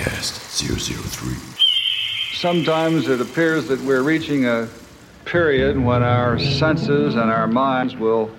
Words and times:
Podcast 0.00 0.62
003. 1.12 1.36
Sometimes 2.38 3.06
it 3.06 3.20
appears 3.20 3.68
that 3.68 3.78
we're 3.82 4.02
reaching 4.02 4.46
a 4.46 4.66
period 5.26 5.78
when 5.78 6.02
our 6.02 6.38
senses 6.38 7.16
and 7.16 7.30
our 7.30 7.46
minds 7.46 7.94
will 7.96 8.30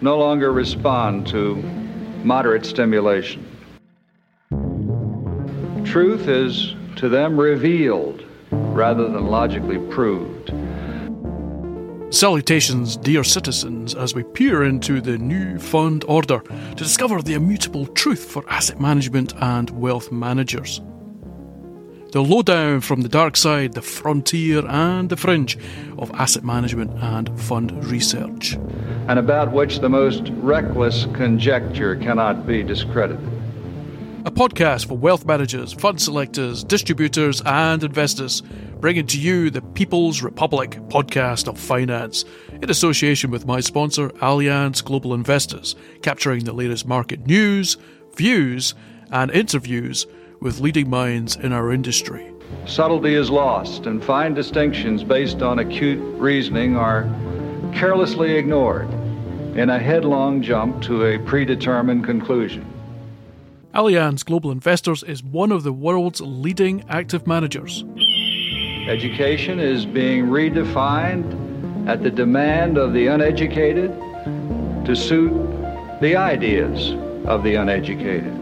no 0.00 0.16
longer 0.16 0.52
respond 0.52 1.26
to 1.26 1.56
moderate 2.22 2.64
stimulation. 2.64 3.44
Truth 5.84 6.28
is 6.28 6.76
to 6.94 7.08
them 7.08 7.40
revealed 7.40 8.24
rather 8.52 9.08
than 9.08 9.26
logically 9.26 9.78
proved. 9.92 10.33
Salutations, 12.14 12.96
dear 12.96 13.24
citizens, 13.24 13.92
as 13.92 14.14
we 14.14 14.22
peer 14.22 14.62
into 14.62 15.00
the 15.00 15.18
new 15.18 15.58
fund 15.58 16.04
order 16.06 16.38
to 16.38 16.74
discover 16.76 17.20
the 17.20 17.34
immutable 17.34 17.86
truth 17.88 18.30
for 18.30 18.48
asset 18.48 18.80
management 18.80 19.34
and 19.38 19.68
wealth 19.70 20.12
managers. 20.12 20.80
The 22.12 22.22
lowdown 22.22 22.82
from 22.82 23.00
the 23.00 23.08
dark 23.08 23.36
side, 23.36 23.72
the 23.72 23.82
frontier, 23.82 24.64
and 24.64 25.08
the 25.10 25.16
fringe 25.16 25.58
of 25.98 26.12
asset 26.12 26.44
management 26.44 26.92
and 27.02 27.36
fund 27.40 27.84
research. 27.84 28.54
And 29.08 29.18
about 29.18 29.50
which 29.50 29.80
the 29.80 29.88
most 29.88 30.28
reckless 30.34 31.06
conjecture 31.14 31.96
cannot 31.96 32.46
be 32.46 32.62
discredited. 32.62 33.33
A 34.26 34.30
podcast 34.30 34.88
for 34.88 34.96
wealth 34.96 35.26
managers, 35.26 35.74
fund 35.74 36.00
selectors, 36.00 36.64
distributors, 36.64 37.42
and 37.44 37.84
investors, 37.84 38.40
bringing 38.80 39.06
to 39.08 39.20
you 39.20 39.50
the 39.50 39.60
People's 39.60 40.22
Republic 40.22 40.78
podcast 40.88 41.46
of 41.46 41.58
finance 41.58 42.24
in 42.50 42.70
association 42.70 43.30
with 43.30 43.44
my 43.44 43.60
sponsor, 43.60 44.08
Allianz 44.22 44.82
Global 44.82 45.12
Investors, 45.12 45.76
capturing 46.00 46.44
the 46.44 46.54
latest 46.54 46.86
market 46.86 47.26
news, 47.26 47.76
views, 48.16 48.74
and 49.10 49.30
interviews 49.30 50.06
with 50.40 50.58
leading 50.58 50.88
minds 50.88 51.36
in 51.36 51.52
our 51.52 51.70
industry. 51.70 52.32
Subtlety 52.64 53.16
is 53.16 53.28
lost, 53.28 53.84
and 53.84 54.02
fine 54.02 54.32
distinctions 54.32 55.04
based 55.04 55.42
on 55.42 55.58
acute 55.58 56.00
reasoning 56.18 56.78
are 56.78 57.02
carelessly 57.74 58.38
ignored 58.38 58.90
in 59.54 59.68
a 59.68 59.78
headlong 59.78 60.40
jump 60.40 60.80
to 60.84 61.04
a 61.04 61.18
predetermined 61.18 62.06
conclusion. 62.06 62.73
Allianz 63.74 64.24
Global 64.24 64.52
Investors 64.52 65.02
is 65.02 65.24
one 65.24 65.50
of 65.50 65.64
the 65.64 65.72
world's 65.72 66.20
leading 66.20 66.84
active 66.88 67.26
managers. 67.26 67.84
Education 68.88 69.58
is 69.58 69.84
being 69.84 70.26
redefined 70.26 71.88
at 71.88 72.04
the 72.04 72.10
demand 72.10 72.78
of 72.78 72.92
the 72.92 73.08
uneducated 73.08 73.90
to 74.86 74.94
suit 74.94 75.32
the 76.00 76.14
ideas 76.14 76.92
of 77.26 77.42
the 77.42 77.56
uneducated. 77.56 78.32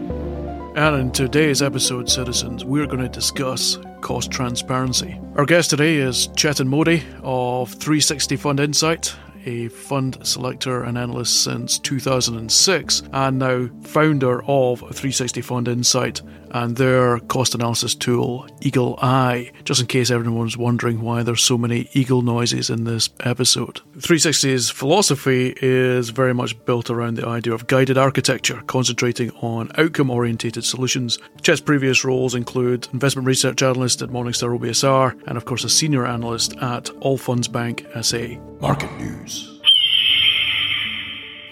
And 0.75 0.95
in 1.01 1.11
today's 1.11 1.63
episode, 1.63 2.11
citizens, 2.11 2.63
we're 2.63 2.85
going 2.85 3.01
to 3.01 3.09
discuss 3.09 3.79
cost 4.01 4.29
transparency. 4.29 5.19
Our 5.35 5.45
guest 5.45 5.71
today 5.71 5.95
is 5.95 6.27
Chetan 6.29 6.67
Modi 6.67 7.01
of 7.23 7.71
360 7.71 8.35
Fund 8.35 8.59
Insight, 8.59 9.15
a 9.45 9.67
fund 9.69 10.17
selector 10.25 10.83
and 10.83 10.97
analyst 10.97 11.43
since 11.43 11.79
2006, 11.79 13.03
and 13.11 13.39
now 13.39 13.69
founder 13.81 14.43
of 14.43 14.79
360 14.79 15.41
Fund 15.41 15.67
Insight 15.67 16.21
and 16.53 16.77
their 16.77 17.19
cost 17.19 17.55
analysis 17.55 17.95
tool, 17.95 18.47
Eagle 18.61 18.97
Eye, 19.01 19.51
just 19.63 19.81
in 19.81 19.87
case 19.87 20.11
everyone's 20.11 20.57
wondering 20.57 21.01
why 21.01 21.23
there's 21.23 21.41
so 21.41 21.57
many 21.57 21.89
eagle 21.93 22.21
noises 22.21 22.69
in 22.69 22.83
this 22.83 23.09
episode. 23.21 23.81
360's 23.97 24.69
philosophy 24.69 25.53
is 25.61 26.09
very 26.09 26.33
much 26.33 26.63
built 26.65 26.89
around 26.89 27.15
the 27.15 27.27
idea 27.27 27.53
of 27.53 27.67
guided 27.67 27.97
architecture, 27.97 28.61
concentrating 28.67 29.31
on 29.41 29.71
outcome 29.77 30.09
orientated 30.09 30.63
solutions. 30.63 31.17
Chet's 31.41 31.61
previous 31.61 32.05
roles 32.05 32.35
include 32.35 32.87
investment 32.93 33.27
research 33.27 33.61
analyst 33.63 34.01
at 34.01 34.09
Morningstar 34.09 34.57
OBSR, 34.57 35.27
and 35.27 35.37
of 35.37 35.45
course, 35.45 35.63
a 35.63 35.69
senior 35.69 36.05
analyst 36.05 36.55
at 36.57 36.85
Allfunds 37.01 37.51
Bank 37.51 37.85
SA. 38.01 38.39
Market 38.59 38.91
news. 38.97 39.52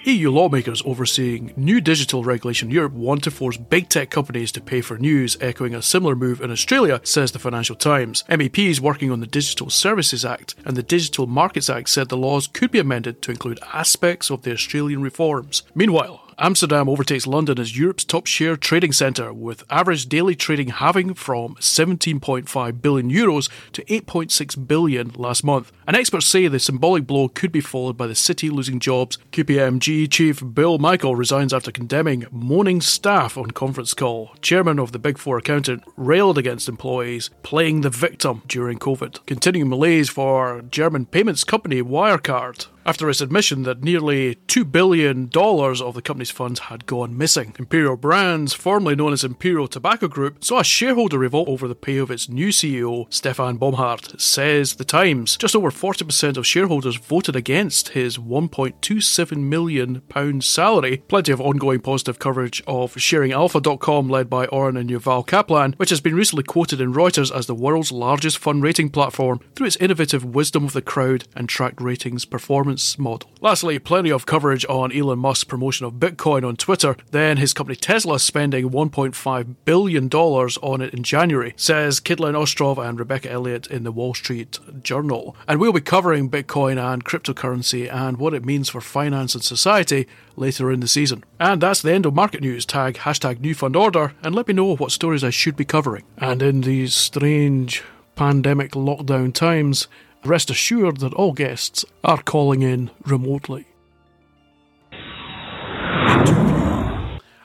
EU 0.03 0.31
lawmakers 0.31 0.81
overseeing 0.83 1.53
new 1.55 1.79
digital 1.79 2.23
regulation 2.23 2.69
in 2.69 2.73
Europe 2.73 2.93
want 2.93 3.23
to 3.23 3.29
force 3.29 3.57
big 3.57 3.87
tech 3.87 4.09
companies 4.09 4.51
to 4.51 4.59
pay 4.59 4.81
for 4.81 4.97
news, 4.97 5.37
echoing 5.39 5.75
a 5.75 5.81
similar 5.81 6.15
move 6.15 6.41
in 6.41 6.49
Australia, 6.49 6.99
says 7.03 7.31
the 7.31 7.39
Financial 7.39 7.75
Times. 7.75 8.23
MEPs 8.27 8.79
working 8.79 9.11
on 9.11 9.19
the 9.19 9.27
Digital 9.27 9.69
Services 9.69 10.25
Act 10.25 10.55
and 10.65 10.75
the 10.75 10.81
Digital 10.81 11.27
Markets 11.27 11.69
Act 11.69 11.87
said 11.87 12.09
the 12.09 12.17
laws 12.17 12.47
could 12.47 12.71
be 12.71 12.79
amended 12.79 13.21
to 13.21 13.31
include 13.31 13.59
aspects 13.73 14.31
of 14.31 14.41
the 14.41 14.51
Australian 14.51 15.03
reforms. 15.03 15.61
Meanwhile, 15.75 16.30
Amsterdam 16.37 16.89
overtakes 16.89 17.27
London 17.27 17.59
as 17.59 17.77
Europe's 17.77 18.03
top 18.03 18.25
share 18.25 18.55
trading 18.55 18.91
centre, 18.91 19.33
with 19.33 19.63
average 19.69 20.07
daily 20.07 20.35
trading 20.35 20.69
halving 20.69 21.13
from 21.13 21.55
17.5 21.55 22.81
billion 22.81 23.11
euros 23.11 23.49
to 23.73 23.83
8.6 23.85 24.67
billion 24.67 25.09
last 25.15 25.43
month. 25.43 25.71
And 25.85 25.95
experts 25.95 26.25
say 26.25 26.47
the 26.47 26.59
symbolic 26.59 27.05
blow 27.05 27.27
could 27.27 27.51
be 27.51 27.61
followed 27.61 27.97
by 27.97 28.07
the 28.07 28.15
city 28.15 28.49
losing 28.49 28.79
jobs. 28.79 29.17
KPMG 29.31 30.09
chief 30.09 30.41
Bill 30.53 30.77
Michael 30.77 31.15
resigns 31.15 31.53
after 31.53 31.71
condemning 31.71 32.25
moaning 32.31 32.81
staff 32.81 33.37
on 33.37 33.51
conference 33.51 33.93
call. 33.93 34.31
Chairman 34.41 34.79
of 34.79 34.91
the 34.91 34.99
Big 34.99 35.17
Four 35.17 35.37
accountant 35.37 35.83
railed 35.97 36.37
against 36.37 36.69
employees 36.69 37.29
playing 37.43 37.81
the 37.81 37.89
victim 37.89 38.41
during 38.47 38.79
COVID. 38.79 39.25
Continuing 39.25 39.69
malaise 39.69 40.09
for 40.09 40.61
German 40.61 41.05
payments 41.05 41.43
company 41.43 41.81
Wirecard 41.81 42.67
after 42.85 43.09
its 43.09 43.21
admission 43.21 43.63
that 43.63 43.83
nearly 43.83 44.35
$2 44.47 44.71
billion 44.71 45.29
of 45.33 45.93
the 45.93 46.01
company's 46.01 46.31
funds 46.31 46.61
had 46.61 46.85
gone 46.85 47.17
missing. 47.17 47.55
Imperial 47.59 47.97
Brands, 47.97 48.53
formerly 48.53 48.95
known 48.95 49.13
as 49.13 49.23
Imperial 49.23 49.67
Tobacco 49.67 50.07
Group, 50.07 50.43
saw 50.43 50.59
a 50.59 50.63
shareholder 50.63 51.17
revolt 51.17 51.47
over 51.47 51.67
the 51.67 51.75
pay 51.75 51.97
of 51.97 52.11
its 52.11 52.29
new 52.29 52.49
CEO, 52.49 53.11
Stefan 53.13 53.57
Bomhard, 53.57 54.19
says 54.19 54.75
The 54.75 54.85
Times. 54.85 55.37
Just 55.37 55.55
over 55.55 55.71
40% 55.71 56.37
of 56.37 56.47
shareholders 56.47 56.97
voted 56.97 57.35
against 57.35 57.89
his 57.89 58.17
£1.27 58.17 59.37
million 59.37 60.01
salary. 60.41 60.97
Plenty 61.07 61.31
of 61.31 61.41
ongoing 61.41 61.79
positive 61.79 62.19
coverage 62.19 62.61
of 62.67 62.95
SharingAlpha.com, 62.95 64.09
led 64.09 64.29
by 64.29 64.45
Oren 64.47 64.77
and 64.77 64.89
Yuval 64.89 65.25
Kaplan, 65.25 65.73
which 65.77 65.89
has 65.89 66.01
been 66.01 66.15
recently 66.15 66.43
quoted 66.43 66.81
in 66.81 66.93
Reuters 66.93 67.35
as 67.35 67.45
the 67.45 67.55
world's 67.55 67.91
largest 67.91 68.37
fund 68.37 68.63
rating 68.63 68.89
platform 68.89 69.39
through 69.55 69.67
its 69.67 69.75
innovative 69.77 70.25
wisdom 70.25 70.65
of 70.65 70.73
the 70.73 70.81
crowd 70.81 71.25
and 71.35 71.47
tracked 71.47 71.81
ratings 71.81 72.25
performance 72.25 72.70
model. 72.97 73.29
Lastly, 73.41 73.79
plenty 73.79 74.11
of 74.11 74.25
coverage 74.25 74.65
on 74.69 74.91
Elon 74.91 75.19
Musk's 75.19 75.43
promotion 75.43 75.85
of 75.85 75.93
Bitcoin 75.93 76.47
on 76.47 76.55
Twitter. 76.55 76.95
Then 77.11 77.37
his 77.37 77.53
company 77.53 77.75
Tesla 77.75 78.19
spending 78.19 78.69
$1.5 78.69 79.55
billion 79.65 80.09
on 80.09 80.81
it 80.81 80.93
in 80.93 81.03
January, 81.03 81.53
says 81.55 81.99
Caitlin 81.99 82.35
Ostroff 82.35 82.77
and 82.77 82.99
Rebecca 82.99 83.31
Elliott 83.31 83.67
in 83.67 83.83
the 83.83 83.91
Wall 83.91 84.13
Street 84.13 84.59
Journal. 84.83 85.35
And 85.47 85.59
we'll 85.59 85.73
be 85.73 85.81
covering 85.81 86.29
Bitcoin 86.29 86.77
and 86.77 87.03
cryptocurrency 87.03 87.91
and 87.91 88.17
what 88.17 88.33
it 88.33 88.45
means 88.45 88.69
for 88.69 88.81
finance 88.81 89.33
and 89.33 89.43
society 89.43 90.07
later 90.35 90.71
in 90.71 90.79
the 90.79 90.87
season. 90.87 91.23
And 91.39 91.61
that's 91.61 91.81
the 91.81 91.93
end 91.93 92.05
of 92.05 92.13
market 92.13 92.41
news. 92.41 92.65
Tag 92.65 92.95
hashtag 92.95 93.39
new 93.39 93.55
fund 93.55 93.75
order 93.75 94.13
and 94.23 94.35
let 94.35 94.47
me 94.47 94.53
know 94.53 94.75
what 94.75 94.91
stories 94.91 95.23
I 95.23 95.29
should 95.29 95.55
be 95.55 95.65
covering. 95.65 96.03
And 96.17 96.41
in 96.41 96.61
these 96.61 96.93
strange 96.93 97.83
pandemic 98.15 98.71
lockdown 98.73 99.33
times, 99.33 99.87
Rest 100.23 100.51
assured 100.51 100.97
that 100.97 101.15
all 101.15 101.33
guests 101.33 101.83
are 102.03 102.21
calling 102.21 102.61
in 102.61 102.91
remotely. 103.05 103.65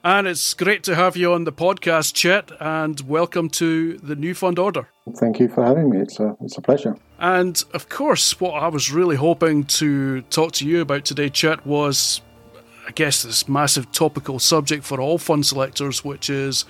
And 0.05 0.29
it's 0.29 0.53
great 0.55 0.85
to 0.85 0.95
have 0.95 1.17
you 1.17 1.33
on 1.33 1.45
the 1.45 1.53
podcast, 1.53 2.15
Chet, 2.15 2.53
and 2.61 3.01
welcome 3.01 3.49
to 3.51 3.97
the 3.99 4.15
New 4.15 4.35
Fund 4.35 4.59
Order. 4.59 4.89
Thank 5.17 5.41
you 5.41 5.49
for 5.49 5.65
having 5.65 5.89
me. 5.89 5.99
It's 5.99 6.21
a, 6.21 6.37
it's 6.43 6.59
a 6.59 6.61
pleasure. 6.61 6.97
And 7.19 7.65
of 7.73 7.89
course, 7.89 8.39
what 8.39 8.63
I 8.63 8.69
was 8.69 8.93
really 8.93 9.17
hoping 9.17 9.65
to 9.65 10.21
talk 10.23 10.53
to 10.53 10.69
you 10.69 10.83
about 10.83 11.07
today, 11.07 11.31
Chet, 11.31 11.67
was 11.67 12.21
I 12.87 12.93
guess 12.93 13.23
this 13.23 13.49
massive 13.49 13.91
topical 13.91 14.39
subject 14.39 14.85
for 14.85 15.01
all 15.01 15.17
fund 15.17 15.47
selectors, 15.47 16.05
which 16.05 16.29
is 16.29 16.67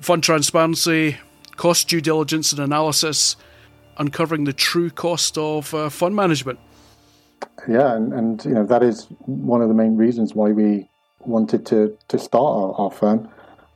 fund 0.00 0.24
transparency, 0.24 1.16
cost 1.56 1.88
due 1.88 2.00
diligence 2.00 2.52
and 2.52 2.60
analysis, 2.60 3.36
uncovering 3.98 4.44
the 4.44 4.52
true 4.52 4.90
cost 4.90 5.36
of 5.36 5.74
uh, 5.74 5.88
fund 5.88 6.14
management. 6.14 6.58
Yeah, 7.68 7.94
and, 7.94 8.12
and 8.12 8.44
you 8.44 8.52
know 8.52 8.64
that 8.66 8.82
is 8.82 9.06
one 9.26 9.62
of 9.62 9.68
the 9.68 9.74
main 9.74 9.96
reasons 9.96 10.34
why 10.34 10.50
we 10.50 10.88
wanted 11.20 11.66
to 11.66 11.96
to 12.08 12.18
start 12.18 12.42
our, 12.42 12.74
our 12.74 12.90
firm. 12.90 13.28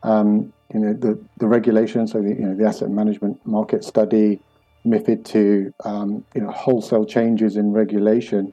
Um, 0.03 0.53
you 0.73 0.81
know 0.81 0.93
the 0.93 1.19
the 1.39 1.47
regulations, 1.47 2.13
so 2.13 2.23
the 2.23 2.31
you 2.31 2.47
know 2.47 2.55
the 2.55 2.65
asset 2.67 2.91
management 2.91 3.45
market 3.47 3.85
study, 3.85 4.41
MIFID 4.87 5.25
two, 5.25 5.75
um, 5.85 6.25
you 6.35 6.41
know 6.43 6.51
wholesale 6.51 7.05
changes 7.05 7.57
in 7.57 7.73
regulation, 7.73 8.53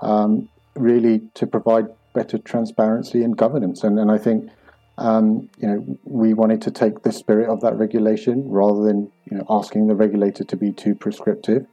um, 0.00 0.48
really 0.74 1.20
to 1.34 1.46
provide 1.46 1.86
better 2.14 2.38
transparency 2.38 3.22
and 3.22 3.36
governance. 3.36 3.84
And 3.84 3.98
and 3.98 4.10
I 4.10 4.18
think 4.18 4.50
um, 4.98 5.48
you 5.58 5.68
know, 5.68 5.98
we 6.02 6.34
wanted 6.34 6.60
to 6.62 6.72
take 6.72 7.02
the 7.02 7.12
spirit 7.12 7.48
of 7.48 7.60
that 7.60 7.76
regulation 7.76 8.48
rather 8.48 8.82
than 8.82 9.10
you 9.30 9.38
know 9.38 9.46
asking 9.48 9.86
the 9.86 9.94
regulator 9.94 10.42
to 10.42 10.56
be 10.56 10.72
too 10.72 10.94
prescriptive, 10.96 11.66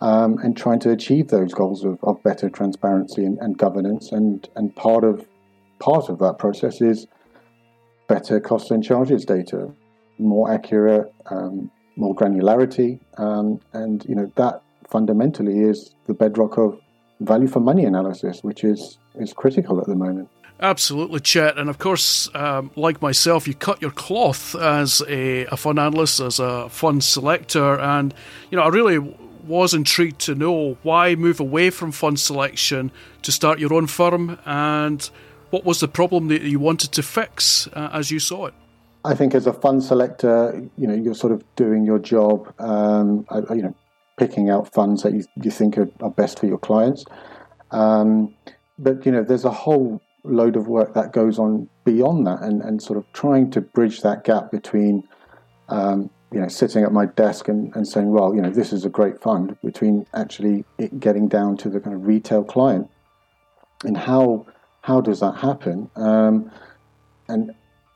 um, 0.00 0.38
and 0.38 0.56
trying 0.56 0.80
to 0.80 0.90
achieve 0.90 1.28
those 1.28 1.54
goals 1.54 1.84
of, 1.84 1.98
of 2.02 2.20
better 2.24 2.50
transparency 2.50 3.24
and, 3.24 3.38
and, 3.38 3.56
governance. 3.56 4.10
And 4.10 4.48
and 4.56 4.74
part 4.74 5.04
of 5.04 5.26
part 5.78 6.08
of 6.08 6.18
that 6.18 6.38
process 6.38 6.80
is 6.80 7.06
better 8.08 8.40
costs 8.40 8.72
and 8.72 8.82
charges 8.82 9.24
data. 9.24 9.70
more 10.18 10.50
accurate, 10.50 11.12
um, 11.30 11.70
more 11.94 12.16
granularity, 12.16 12.98
um, 13.16 13.60
and 13.74 14.04
you 14.08 14.16
know 14.16 14.32
that 14.34 14.62
fundamentally 14.90 15.60
is 15.60 15.94
the 16.08 16.14
bedrock 16.14 16.58
of 16.58 16.80
value 17.20 17.46
for 17.46 17.60
money 17.60 17.84
analysis, 17.84 18.42
which 18.42 18.64
is 18.64 18.98
is 19.20 19.32
critical 19.32 19.80
at 19.80 19.86
the 19.86 19.94
moment. 19.94 20.28
Absolutely, 20.60 21.20
Chet. 21.20 21.58
And 21.58 21.68
of 21.68 21.78
course, 21.78 22.30
um, 22.34 22.70
like 22.76 23.02
myself, 23.02 23.46
you 23.46 23.54
cut 23.54 23.82
your 23.82 23.90
cloth 23.90 24.54
as 24.54 25.02
a, 25.06 25.44
a 25.46 25.56
fund 25.56 25.78
analyst, 25.78 26.20
as 26.20 26.38
a 26.38 26.68
fund 26.70 27.04
selector. 27.04 27.78
And, 27.78 28.14
you 28.50 28.56
know, 28.56 28.64
I 28.64 28.68
really 28.68 28.98
was 29.46 29.74
intrigued 29.74 30.20
to 30.20 30.34
know 30.34 30.76
why 30.82 31.14
move 31.14 31.40
away 31.40 31.70
from 31.70 31.92
fund 31.92 32.18
selection 32.18 32.90
to 33.22 33.30
start 33.30 33.58
your 33.58 33.72
own 33.74 33.86
firm 33.86 34.38
and 34.44 35.08
what 35.50 35.64
was 35.64 35.78
the 35.80 35.88
problem 35.88 36.28
that 36.28 36.42
you 36.42 36.58
wanted 36.58 36.90
to 36.92 37.02
fix 37.02 37.68
uh, 37.68 37.90
as 37.92 38.10
you 38.10 38.18
saw 38.18 38.46
it? 38.46 38.54
I 39.04 39.14
think 39.14 39.34
as 39.34 39.46
a 39.46 39.52
fund 39.52 39.84
selector, 39.84 40.68
you 40.76 40.86
know, 40.86 40.94
you're 40.94 41.14
sort 41.14 41.32
of 41.32 41.44
doing 41.54 41.84
your 41.84 42.00
job, 42.00 42.52
um, 42.58 43.24
you 43.50 43.62
know, 43.62 43.74
picking 44.16 44.50
out 44.50 44.72
funds 44.72 45.02
that 45.04 45.12
you, 45.12 45.24
you 45.40 45.50
think 45.50 45.78
are, 45.78 45.88
are 46.00 46.10
best 46.10 46.40
for 46.40 46.46
your 46.46 46.58
clients. 46.58 47.04
Um, 47.70 48.34
but, 48.78 49.06
you 49.06 49.12
know, 49.12 49.22
there's 49.22 49.44
a 49.44 49.50
whole 49.50 50.00
load 50.26 50.56
of 50.56 50.68
work 50.68 50.94
that 50.94 51.12
goes 51.12 51.38
on 51.38 51.68
beyond 51.84 52.26
that 52.26 52.42
and, 52.42 52.62
and 52.62 52.82
sort 52.82 52.98
of 52.98 53.04
trying 53.12 53.50
to 53.50 53.60
bridge 53.60 54.02
that 54.02 54.24
gap 54.24 54.50
between 54.50 55.06
um, 55.68 56.10
you 56.32 56.40
know 56.40 56.48
sitting 56.48 56.82
at 56.82 56.92
my 56.92 57.06
desk 57.06 57.48
and, 57.48 57.74
and 57.76 57.86
saying 57.86 58.10
well 58.10 58.34
you 58.34 58.42
know 58.42 58.50
this 58.50 58.72
is 58.72 58.84
a 58.84 58.88
great 58.88 59.20
fund 59.20 59.56
between 59.64 60.06
actually 60.14 60.64
it 60.78 60.98
getting 61.00 61.28
down 61.28 61.56
to 61.56 61.68
the 61.68 61.80
kind 61.80 61.94
of 61.94 62.06
retail 62.06 62.42
client 62.42 62.90
and 63.84 63.96
how 63.96 64.46
how 64.82 65.00
does 65.00 65.18
that 65.18 65.32
happen? 65.32 65.90
Um, 65.96 66.50
and 67.28 67.52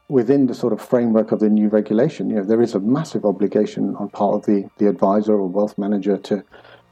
within 0.08 0.48
the 0.48 0.54
sort 0.54 0.72
of 0.72 0.80
framework 0.80 1.30
of 1.30 1.38
the 1.38 1.48
new 1.48 1.68
regulation 1.68 2.28
you 2.28 2.34
know 2.34 2.42
there 2.42 2.60
is 2.60 2.74
a 2.74 2.80
massive 2.80 3.24
obligation 3.24 3.94
on 3.94 4.08
part 4.08 4.34
of 4.34 4.44
the 4.44 4.68
the 4.78 4.88
advisor 4.88 5.34
or 5.34 5.46
wealth 5.46 5.78
manager 5.78 6.16
to 6.16 6.42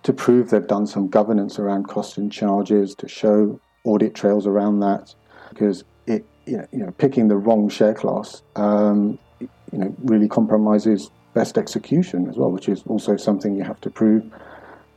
to 0.05 0.13
prove 0.13 0.51
they've 0.51 0.69
done 0.69 0.87
some 0.87 1.09
governance 1.09 1.59
around 1.59 1.89
costs 1.89 2.17
and 2.17 2.31
charges 2.31 2.95
to 2.95 3.09
show 3.09 3.61
audit 3.83 4.15
trails 4.15 4.47
around 4.47 4.79
that 4.79 5.17
because 5.49 5.85
it 6.07 6.25
you 6.47 6.57
know, 6.57 6.67
you 6.73 6.79
know 6.79 6.91
picking 6.93 7.29
the 7.29 7.37
wrong 7.37 7.69
share 7.69 7.95
class 7.95 8.43
um, 8.57 9.19
you 9.41 9.49
know 9.79 9.95
really 10.05 10.29
compromises 10.29 11.11
best 11.35 11.59
execution 11.59 12.29
as 12.29 12.37
well, 12.37 12.51
which 12.51 12.69
is 12.69 12.83
also 12.87 13.17
something 13.17 13.55
you 13.55 13.63
have 13.63 13.81
to 13.81 13.91
prove 13.91 14.25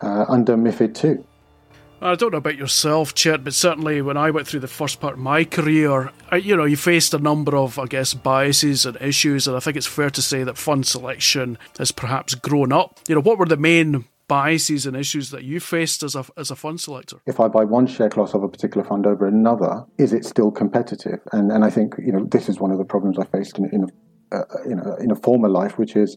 uh, 0.02 0.26
under 0.28 0.56
MIFID 0.56 0.96
two. 0.96 1.26
I 2.04 2.16
don't 2.16 2.32
know 2.32 2.40
about 2.40 2.58
yourself, 2.58 3.14
Chet, 3.14 3.44
but 3.44 3.54
certainly 3.54 4.02
when 4.02 4.18
I 4.18 4.32
went 4.32 4.48
through 4.48 4.62
the 4.62 4.68
first 4.68 5.00
part 5.00 5.14
of 5.14 5.20
my 5.20 5.44
career, 5.44 6.12
I, 6.32 6.38
you 6.38 6.58
know, 6.58 6.66
you 6.66 6.76
faced 6.76 7.14
a 7.14 7.20
number 7.20 7.56
of, 7.56 7.78
I 7.78 7.86
guess, 7.86 8.16
biases 8.16 8.88
and 8.88 8.98
issues, 9.00 9.48
and 9.48 9.56
I 9.56 9.60
think 9.60 9.78
it's 9.78 9.86
fair 9.86 10.10
to 10.10 10.22
say 10.22 10.44
that 10.44 10.58
fund 10.58 10.88
selection 10.88 11.60
has 11.78 11.92
perhaps 11.92 12.34
grown 12.34 12.74
up. 12.74 13.00
You 13.08 13.14
know, 13.14 13.22
what 13.22 13.38
were 13.38 13.46
the 13.46 13.56
main 13.56 14.06
biases 14.32 14.86
and 14.86 14.96
issues 14.96 15.30
that 15.32 15.44
you 15.44 15.60
faced 15.60 16.04
as 16.04 16.16
a 16.16 16.24
as 16.38 16.50
a 16.50 16.56
fund 16.56 16.80
selector? 16.80 17.18
If 17.26 17.42
I 17.42 17.50
buy 17.50 17.66
one 17.66 17.86
share 17.86 18.10
class 18.10 18.34
of 18.34 18.44
a 18.44 18.48
particular 18.48 18.88
fund 18.88 19.06
over 19.06 19.28
another, 19.28 19.84
is 19.98 20.14
it 20.14 20.24
still 20.24 20.52
competitive? 20.52 21.20
And 21.34 21.52
and 21.52 21.66
I 21.66 21.70
think 21.70 21.96
you 21.98 22.14
know 22.14 22.24
this 22.24 22.48
is 22.48 22.58
one 22.58 22.72
of 22.72 22.78
the 22.78 22.86
problems 22.86 23.20
I 23.20 23.26
faced 23.26 23.58
in 23.60 23.66
in 23.76 23.82
a, 23.84 24.38
uh, 24.38 24.96
in 25.04 25.12
a, 25.12 25.16
former 25.16 25.50
life, 25.50 25.78
which 25.78 25.98
is 25.98 26.16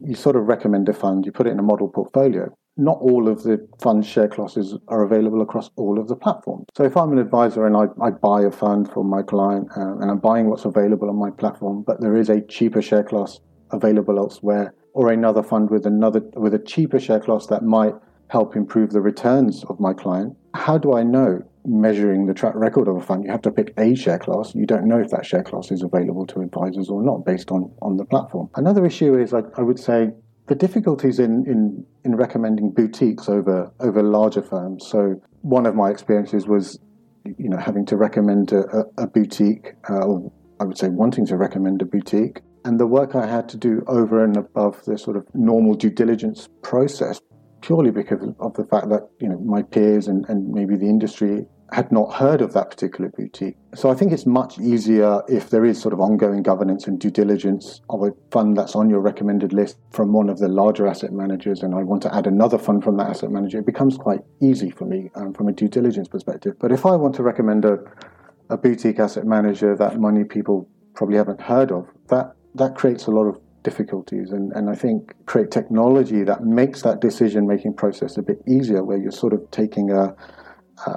you 0.00 0.14
sort 0.14 0.36
of 0.36 0.44
recommend 0.46 0.88
a 0.88 0.94
fund, 0.94 1.26
you 1.26 1.32
put 1.32 1.46
it 1.46 1.50
in 1.50 1.58
a 1.58 1.68
model 1.72 1.88
portfolio. 1.88 2.50
Not 2.78 2.98
all 3.00 3.28
of 3.28 3.42
the 3.42 3.56
fund 3.82 4.06
share 4.06 4.28
classes 4.28 4.74
are 4.88 5.02
available 5.02 5.42
across 5.42 5.68
all 5.76 5.98
of 5.98 6.08
the 6.08 6.16
platforms. 6.16 6.64
So 6.74 6.84
if 6.84 6.96
I'm 6.96 7.12
an 7.12 7.18
advisor 7.18 7.66
and 7.66 7.76
I, 7.76 7.84
I 8.06 8.10
buy 8.10 8.42
a 8.42 8.50
fund 8.50 8.90
for 8.90 9.04
my 9.04 9.22
client 9.22 9.68
uh, 9.76 9.96
and 10.00 10.10
I'm 10.10 10.18
buying 10.18 10.48
what's 10.48 10.64
available 10.64 11.08
on 11.10 11.16
my 11.16 11.30
platform, 11.30 11.84
but 11.86 12.00
there 12.00 12.16
is 12.16 12.28
a 12.30 12.40
cheaper 12.40 12.82
share 12.82 13.04
class 13.04 13.40
available 13.70 14.18
elsewhere, 14.18 14.74
or 14.96 15.12
another 15.12 15.42
fund 15.42 15.68
with 15.70 15.84
another 15.84 16.22
with 16.34 16.54
a 16.54 16.58
cheaper 16.58 16.98
share 16.98 17.20
class 17.20 17.46
that 17.48 17.62
might 17.62 17.92
help 18.28 18.56
improve 18.56 18.90
the 18.90 19.00
returns 19.00 19.62
of 19.64 19.78
my 19.78 19.92
client. 19.92 20.34
How 20.54 20.78
do 20.78 20.94
I 20.94 21.02
know 21.02 21.42
measuring 21.66 22.24
the 22.24 22.32
track 22.32 22.54
record 22.54 22.88
of 22.88 22.96
a 22.96 23.00
fund? 23.00 23.24
You 23.24 23.30
have 23.30 23.42
to 23.42 23.50
pick 23.50 23.74
a 23.76 23.94
share 23.94 24.18
class. 24.18 24.54
You 24.54 24.64
don't 24.64 24.88
know 24.88 24.98
if 24.98 25.10
that 25.10 25.26
share 25.26 25.44
class 25.44 25.70
is 25.70 25.82
available 25.82 26.26
to 26.28 26.40
advisors 26.40 26.88
or 26.88 27.02
not 27.02 27.26
based 27.26 27.50
on, 27.50 27.70
on 27.82 27.98
the 27.98 28.06
platform. 28.06 28.48
Another 28.56 28.86
issue 28.86 29.18
is 29.18 29.34
I, 29.34 29.42
I 29.58 29.60
would 29.60 29.78
say 29.78 30.12
the 30.46 30.54
difficulties 30.54 31.18
in, 31.18 31.44
in, 31.46 31.84
in 32.02 32.16
recommending 32.16 32.70
boutiques 32.70 33.28
over 33.28 33.70
over 33.80 34.02
larger 34.02 34.42
firms. 34.42 34.86
So 34.88 35.20
one 35.42 35.66
of 35.66 35.74
my 35.74 35.90
experiences 35.90 36.46
was 36.46 36.78
you 37.36 37.50
know 37.50 37.58
having 37.58 37.84
to 37.86 37.98
recommend 37.98 38.52
a, 38.52 38.84
a 38.96 39.06
boutique, 39.06 39.74
uh, 39.90 40.06
or 40.06 40.32
I 40.58 40.64
would 40.64 40.78
say 40.78 40.88
wanting 40.88 41.26
to 41.26 41.36
recommend 41.36 41.82
a 41.82 41.84
boutique 41.84 42.40
and 42.66 42.80
the 42.80 42.86
work 42.86 43.14
I 43.14 43.26
had 43.26 43.48
to 43.50 43.56
do 43.56 43.84
over 43.86 44.24
and 44.24 44.36
above 44.36 44.84
the 44.84 44.98
sort 44.98 45.16
of 45.16 45.24
normal 45.34 45.74
due 45.74 45.90
diligence 45.90 46.48
process, 46.62 47.20
purely 47.62 47.92
because 47.92 48.28
of 48.40 48.54
the 48.54 48.64
fact 48.64 48.88
that 48.88 49.08
you 49.20 49.28
know 49.28 49.38
my 49.38 49.62
peers 49.62 50.08
and, 50.08 50.28
and 50.28 50.48
maybe 50.48 50.76
the 50.76 50.88
industry 50.88 51.46
had 51.72 51.90
not 51.90 52.12
heard 52.12 52.40
of 52.40 52.52
that 52.52 52.70
particular 52.70 53.10
boutique. 53.16 53.56
So 53.74 53.90
I 53.90 53.94
think 53.94 54.12
it's 54.12 54.26
much 54.26 54.58
easier 54.58 55.20
if 55.28 55.50
there 55.50 55.64
is 55.64 55.80
sort 55.80 55.92
of 55.92 56.00
ongoing 56.00 56.42
governance 56.42 56.86
and 56.86 56.98
due 56.98 57.10
diligence 57.10 57.80
of 57.90 58.02
a 58.02 58.12
fund 58.30 58.56
that's 58.56 58.76
on 58.76 58.88
your 58.88 59.00
recommended 59.00 59.52
list 59.52 59.76
from 59.90 60.12
one 60.12 60.28
of 60.28 60.38
the 60.38 60.48
larger 60.48 60.86
asset 60.86 61.12
managers, 61.12 61.62
and 61.62 61.74
I 61.74 61.82
want 61.82 62.02
to 62.02 62.14
add 62.14 62.26
another 62.26 62.58
fund 62.58 62.82
from 62.82 62.96
that 62.98 63.10
asset 63.10 63.30
manager. 63.30 63.58
It 63.58 63.66
becomes 63.66 63.96
quite 63.96 64.20
easy 64.40 64.70
for 64.70 64.86
me 64.86 65.10
um, 65.14 65.34
from 65.34 65.48
a 65.48 65.52
due 65.52 65.68
diligence 65.68 66.08
perspective. 66.08 66.56
But 66.58 66.72
if 66.72 66.84
I 66.84 66.96
want 66.96 67.14
to 67.16 67.22
recommend 67.22 67.64
a, 67.64 67.78
a 68.50 68.56
boutique 68.56 68.98
asset 68.98 69.24
manager 69.24 69.76
that 69.76 70.00
many 70.00 70.24
people 70.24 70.68
probably 70.94 71.16
haven't 71.16 71.40
heard 71.40 71.72
of, 71.72 71.88
that 72.08 72.35
that 72.56 72.74
creates 72.74 73.06
a 73.06 73.10
lot 73.10 73.26
of 73.26 73.40
difficulties 73.62 74.30
and, 74.30 74.52
and 74.52 74.70
I 74.70 74.76
think 74.76 75.12
create 75.26 75.50
technology 75.50 76.22
that 76.22 76.44
makes 76.44 76.82
that 76.82 77.00
decision 77.00 77.48
making 77.48 77.74
process 77.74 78.16
a 78.16 78.22
bit 78.22 78.40
easier 78.46 78.84
where 78.84 78.96
you're 78.96 79.10
sort 79.10 79.32
of 79.32 79.50
taking 79.50 79.90
a, 79.90 80.14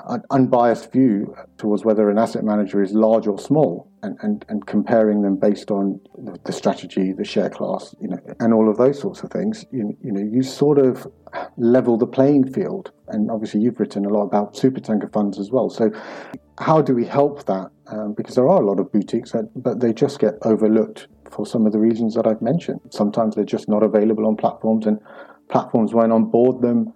an 0.08 0.22
unbiased 0.30 0.92
view 0.92 1.36
towards 1.58 1.86
whether 1.86 2.10
an 2.10 2.18
asset 2.18 2.44
manager 2.44 2.84
is 2.84 2.92
large 2.94 3.28
or 3.28 3.40
small 3.40 3.90
and, 4.04 4.18
and, 4.22 4.46
and 4.50 4.66
comparing 4.68 5.22
them 5.22 5.36
based 5.36 5.72
on 5.72 6.00
the 6.46 6.52
strategy, 6.52 7.14
the 7.14 7.24
share 7.24 7.50
class, 7.50 7.96
you 8.00 8.08
know, 8.08 8.20
and 8.40 8.54
all 8.54 8.70
of 8.70 8.78
those 8.78 9.00
sorts 9.00 9.24
of 9.24 9.32
things. 9.32 9.66
You, 9.72 9.98
you 10.04 10.12
know, 10.12 10.22
you 10.22 10.44
sort 10.44 10.80
of 10.80 11.08
level 11.58 11.98
the 11.98 12.08
playing 12.08 12.52
field. 12.52 12.92
And 13.08 13.32
obviously 13.32 13.62
you've 13.62 13.80
written 13.80 14.06
a 14.06 14.10
lot 14.10 14.24
about 14.24 14.56
super 14.56 14.80
tanker 14.80 15.10
funds 15.10 15.40
as 15.40 15.50
well. 15.50 15.70
So 15.70 15.92
how 16.60 16.82
do 16.82 16.94
we 16.94 17.06
help 17.06 17.46
that? 17.46 17.72
Um, 17.88 18.14
because 18.14 18.36
there 18.36 18.48
are 18.48 18.62
a 18.62 18.66
lot 18.66 18.80
of 18.80 18.92
boutiques, 18.92 19.32
that, 19.32 19.50
but 19.56 19.80
they 19.80 19.94
just 19.94 20.20
get 20.20 20.36
overlooked 20.44 21.08
for 21.32 21.46
some 21.46 21.66
of 21.66 21.72
the 21.72 21.80
reasons 21.80 22.16
that 22.16 22.28
I've 22.28 22.42
mentioned. 22.42 22.82
Sometimes 22.90 23.36
they're 23.36 23.46
just 23.46 23.70
not 23.70 23.84
available 23.84 24.26
on 24.26 24.36
platforms, 24.36 24.86
and 24.86 25.00
platforms 25.50 25.94
won't 25.94 26.12
onboard 26.12 26.62
them 26.62 26.94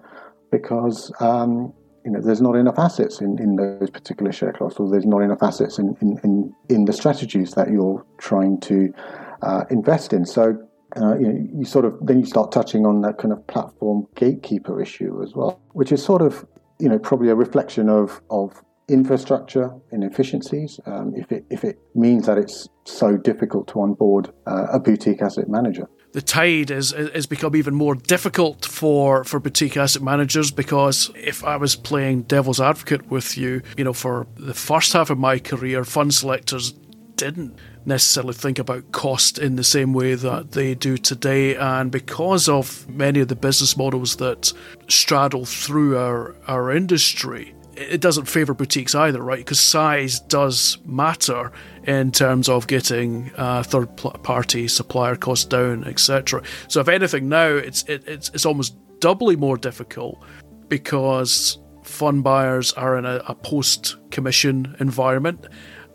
because 0.52 1.12
um, 1.20 1.74
you 2.06 2.12
know 2.12 2.22
there's 2.22 2.42
not 2.42 2.56
enough 2.56 2.78
assets 2.78 3.22
in, 3.22 3.40
in 3.40 3.56
those 3.56 3.90
particular 3.90 4.32
share 4.32 4.54
classes, 4.54 4.80
or 4.80 4.90
there's 4.90 5.06
not 5.06 5.22
enough 5.22 5.42
assets 5.42 5.80
in, 5.80 5.96
in, 6.02 6.20
in, 6.24 6.54
in 6.70 6.86
the 6.86 6.94
strategies 6.94 7.54
that 7.54 7.70
you're 7.72 8.06
trying 8.18 8.60
to 8.62 8.94
uh, 9.42 9.66
invest 9.70 10.14
in. 10.14 10.26
So 10.26 10.58
uh, 10.96 11.18
you, 11.18 11.28
know, 11.28 11.48
you 11.54 11.66
sort 11.66 11.86
of 11.86 11.98
then 12.02 12.20
you 12.20 12.26
start 12.26 12.52
touching 12.52 12.86
on 12.86 13.02
that 13.02 13.18
kind 13.18 13.32
of 13.32 13.46
platform 13.48 14.08
gatekeeper 14.16 14.82
issue 14.82 15.22
as 15.24 15.34
well, 15.34 15.60
which 15.72 15.92
is 15.92 16.04
sort 16.04 16.22
of 16.22 16.46
you 16.80 16.90
know 16.90 17.00
probably 17.00 17.30
a 17.30 17.36
reflection 17.36 17.90
of 17.90 18.22
of 18.30 18.62
infrastructure 18.88 19.72
inefficiencies 19.92 20.80
um, 20.86 21.14
if 21.16 21.32
it 21.32 21.46
if 21.50 21.64
it 21.64 21.80
means 21.96 22.26
that 22.26 22.38
it's 22.38 22.68
so 22.86 23.16
difficult 23.16 23.68
to 23.70 23.80
onboard 23.80 24.32
uh, 24.46 24.68
a 24.72 24.80
boutique 24.80 25.22
asset 25.22 25.48
manager. 25.48 25.88
The 26.12 26.22
tide 26.22 26.70
is 26.70 26.92
has 26.92 27.26
become 27.26 27.56
even 27.56 27.74
more 27.74 27.96
difficult 27.96 28.66
for, 28.66 29.24
for 29.24 29.40
boutique 29.40 29.78
asset 29.78 30.02
managers 30.02 30.52
because 30.52 31.10
if 31.16 31.44
I 31.44 31.58
was 31.58 31.76
playing 31.76 32.24
devil's 32.24 32.62
advocate 32.62 33.10
with 33.10 33.38
you, 33.38 33.62
you 33.78 33.84
know, 33.84 33.94
for 33.94 34.28
the 34.36 34.54
first 34.54 34.94
half 34.94 35.10
of 35.10 35.18
my 35.18 35.40
career, 35.40 35.84
fund 35.84 36.14
selectors 36.14 36.74
didn't 37.16 37.58
necessarily 37.86 38.34
think 38.34 38.60
about 38.60 38.92
cost 38.92 39.38
in 39.38 39.56
the 39.56 39.64
same 39.64 39.94
way 39.94 40.16
that 40.16 40.52
they 40.52 40.76
do 40.76 40.98
today. 40.98 41.56
And 41.56 41.92
because 41.92 42.48
of 42.50 42.88
many 42.90 43.20
of 43.20 43.28
the 43.28 43.36
business 43.36 43.78
models 43.78 44.18
that 44.18 44.54
straddle 44.88 45.46
through 45.46 45.98
our, 45.98 46.36
our 46.48 46.72
industry, 46.72 47.56
it 47.76 48.02
doesn't 48.02 48.26
favour 48.26 48.54
boutiques 48.54 48.96
either, 48.96 49.22
right? 49.22 49.40
Because 49.40 49.60
size 49.60 50.20
does 50.20 50.78
matter 50.86 51.52
in 51.84 52.12
terms 52.12 52.50
of 52.50 52.68
getting 52.68 53.32
uh, 53.38 53.64
third 53.64 53.96
party 53.98 54.68
supplier 54.68 55.16
costs 55.16 55.46
down, 55.46 55.84
etc. 55.86 56.44
So 56.68 56.80
if 56.82 56.88
anything, 56.88 57.30
now 57.30 57.48
it's 57.48 57.84
it, 57.84 58.08
it's 58.08 58.30
it's 58.30 58.46
almost 58.46 58.76
doubly 59.00 59.36
more 59.36 59.58
difficult 59.58 60.24
because 60.70 61.60
fund 61.84 62.24
buyers 62.24 62.74
are 62.74 62.98
in 62.98 63.06
a, 63.06 63.22
a 63.28 63.36
post 63.36 63.98
commission 64.12 64.76
environment, 64.80 65.46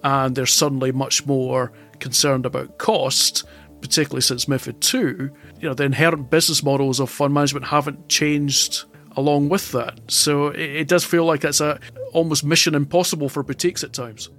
and 0.03 0.35
they're 0.35 0.47
suddenly 0.47 0.93
much 0.93 1.27
more 1.27 1.73
concerned 2.01 2.47
about 2.47 2.79
cost, 2.79 3.45
particularly 3.81 4.23
since 4.23 4.47
MIFID 4.47 4.81
two. 4.81 5.31
You 5.61 5.69
know, 5.69 5.75
the 5.75 5.85
inherent 5.85 6.31
business 6.31 6.63
models 6.63 7.01
of 7.01 7.11
fund 7.11 7.35
management 7.35 7.67
haven't 7.67 8.09
changed 8.09 8.85
along 9.19 9.49
with 9.49 9.73
that. 9.73 10.01
So 10.09 10.49
it, 10.49 10.61
it 10.61 10.89
does 10.89 11.05
feel 11.05 11.25
like 11.25 11.45
it's 11.45 11.61
a 11.61 11.79
almost 12.13 12.45
mission 12.45 12.75
impossible 12.75 13.29
for 13.29 13.43
boutiques 13.43 13.83
at 13.85 13.93
times. 13.93 14.31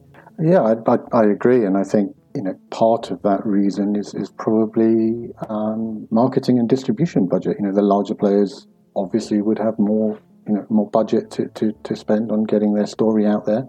Yeah, 0.42 0.62
I, 0.62 0.94
I, 0.94 0.98
I, 1.12 1.24
agree, 1.26 1.66
and 1.66 1.78
I 1.78 1.84
think 1.84 2.16
you 2.36 2.44
know, 2.44 2.58
part 2.70 3.12
of 3.12 3.22
that 3.24 3.46
reason 3.46 3.96
is, 3.96 4.14
is 4.14 4.30
probably 4.30 5.30
um, 5.50 6.08
marketing 6.12 6.60
and 6.60 6.70
distribution 6.70 7.28
budget. 7.28 7.58
You 7.60 7.66
know, 7.66 7.74
the 7.74 7.82
larger 7.82 8.16
players 8.16 8.68
obviously 8.96 9.42
would 9.42 9.58
have 9.58 9.78
more, 9.80 10.20
you 10.48 10.54
know, 10.54 10.66
more 10.70 10.90
budget 10.90 11.32
to, 11.32 11.48
to, 11.56 11.74
to 11.84 11.96
spend 11.96 12.32
on 12.32 12.44
getting 12.44 12.76
their 12.76 12.86
story 12.86 13.26
out 13.26 13.46
there. 13.46 13.68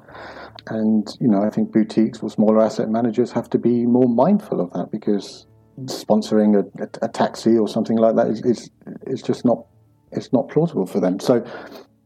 And, 0.67 1.09
you 1.21 1.29
know, 1.29 1.43
I 1.43 1.51
think 1.51 1.73
boutiques 1.73 2.21
or 2.21 2.31
smaller 2.31 2.61
asset 2.61 2.91
managers 2.91 3.33
have 3.33 3.49
to 3.51 3.59
be 3.59 3.87
more 3.87 4.09
mindful 4.09 4.61
of 4.61 4.73
that 4.73 4.91
because 4.91 5.47
sponsoring 5.85 6.55
a, 6.57 6.83
a, 6.85 7.07
a 7.07 7.09
taxi 7.09 7.57
or 7.57 7.67
something 7.67 7.97
like 7.97 8.17
that 8.17 8.27
is, 8.29 8.43
is, 8.45 8.71
is 9.07 9.23
just 9.23 9.45
not, 9.45 9.65
it's 10.13 10.33
not 10.33 10.49
plausible 10.49 10.87
for 10.87 11.01
them. 11.01 11.21
So, 11.21 11.45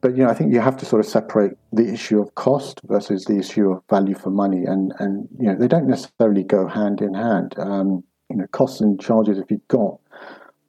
but 0.00 0.16
you 0.16 0.24
know, 0.24 0.30
I 0.30 0.34
think 0.34 0.52
you 0.52 0.60
have 0.60 0.76
to 0.78 0.86
sort 0.86 1.00
of 1.00 1.10
separate 1.10 1.56
the 1.72 1.90
issue 1.90 2.20
of 2.20 2.34
cost 2.34 2.80
versus 2.84 3.24
the 3.24 3.38
issue 3.38 3.70
of 3.70 3.82
value 3.88 4.14
for 4.14 4.30
money, 4.30 4.64
and 4.64 4.92
and 4.98 5.28
you 5.38 5.46
know 5.46 5.56
they 5.56 5.68
don't 5.68 5.88
necessarily 5.88 6.42
go 6.42 6.66
hand 6.66 7.00
in 7.00 7.14
hand. 7.14 7.54
Um, 7.58 8.04
you 8.28 8.36
know, 8.36 8.46
costs 8.48 8.80
and 8.80 9.00
charges. 9.00 9.38
If 9.38 9.50
you've 9.50 9.66
got 9.68 9.98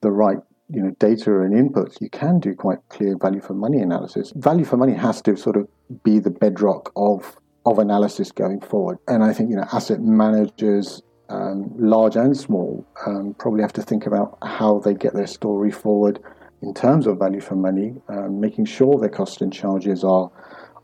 the 0.01 0.11
right 0.11 0.37
you 0.69 0.81
know 0.81 0.91
data 0.99 1.41
and 1.41 1.53
inputs, 1.53 1.99
you 2.01 2.09
can 2.09 2.39
do 2.39 2.55
quite 2.55 2.79
clear 2.89 3.17
value 3.17 3.41
for 3.41 3.53
money 3.53 3.79
analysis. 3.79 4.31
Value 4.35 4.65
for 4.65 4.77
money 4.77 4.93
has 4.93 5.21
to 5.23 5.35
sort 5.35 5.57
of 5.57 5.67
be 6.03 6.19
the 6.19 6.31
bedrock 6.31 6.91
of 6.95 7.35
of 7.65 7.79
analysis 7.79 8.31
going 8.31 8.61
forward. 8.61 8.99
And 9.07 9.23
I 9.23 9.33
think 9.33 9.49
you 9.49 9.57
know 9.57 9.65
asset 9.73 10.01
managers, 10.01 11.01
um, 11.29 11.71
large 11.77 12.15
and 12.15 12.37
small, 12.37 12.85
um, 13.05 13.35
probably 13.37 13.61
have 13.61 13.73
to 13.73 13.81
think 13.81 14.05
about 14.05 14.37
how 14.41 14.79
they 14.79 14.93
get 14.93 15.13
their 15.13 15.27
story 15.27 15.71
forward 15.71 16.19
in 16.61 16.73
terms 16.73 17.07
of 17.07 17.19
value 17.19 17.41
for 17.41 17.55
money, 17.55 17.95
um, 18.09 18.39
making 18.39 18.65
sure 18.65 18.99
their 18.99 19.09
costs 19.09 19.41
and 19.41 19.51
charges 19.51 20.03
are 20.03 20.31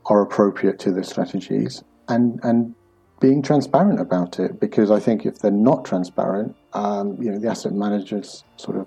are 0.06 0.22
appropriate 0.22 0.78
to 0.80 0.92
the 0.92 1.04
strategies, 1.04 1.82
and 2.08 2.40
and 2.42 2.74
being 3.20 3.42
transparent 3.42 4.00
about 4.00 4.38
it. 4.38 4.60
Because 4.60 4.90
I 4.90 5.00
think 5.00 5.26
if 5.26 5.38
they're 5.38 5.50
not 5.50 5.84
transparent, 5.84 6.56
um, 6.72 7.20
you 7.22 7.30
know, 7.30 7.38
the 7.38 7.48
asset 7.48 7.72
managers 7.72 8.44
sort 8.56 8.76
of 8.76 8.86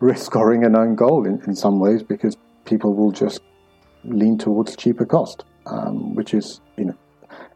risk 0.00 0.24
scoring 0.24 0.64
a 0.64 0.68
known 0.68 0.94
goal 0.94 1.26
in, 1.26 1.42
in 1.46 1.54
some 1.54 1.78
ways 1.78 2.02
because 2.02 2.36
people 2.64 2.94
will 2.94 3.12
just 3.12 3.40
lean 4.04 4.38
towards 4.38 4.76
cheaper 4.76 5.04
cost, 5.04 5.44
um, 5.66 6.14
which 6.14 6.34
is 6.34 6.60
you 6.76 6.86
know 6.86 6.96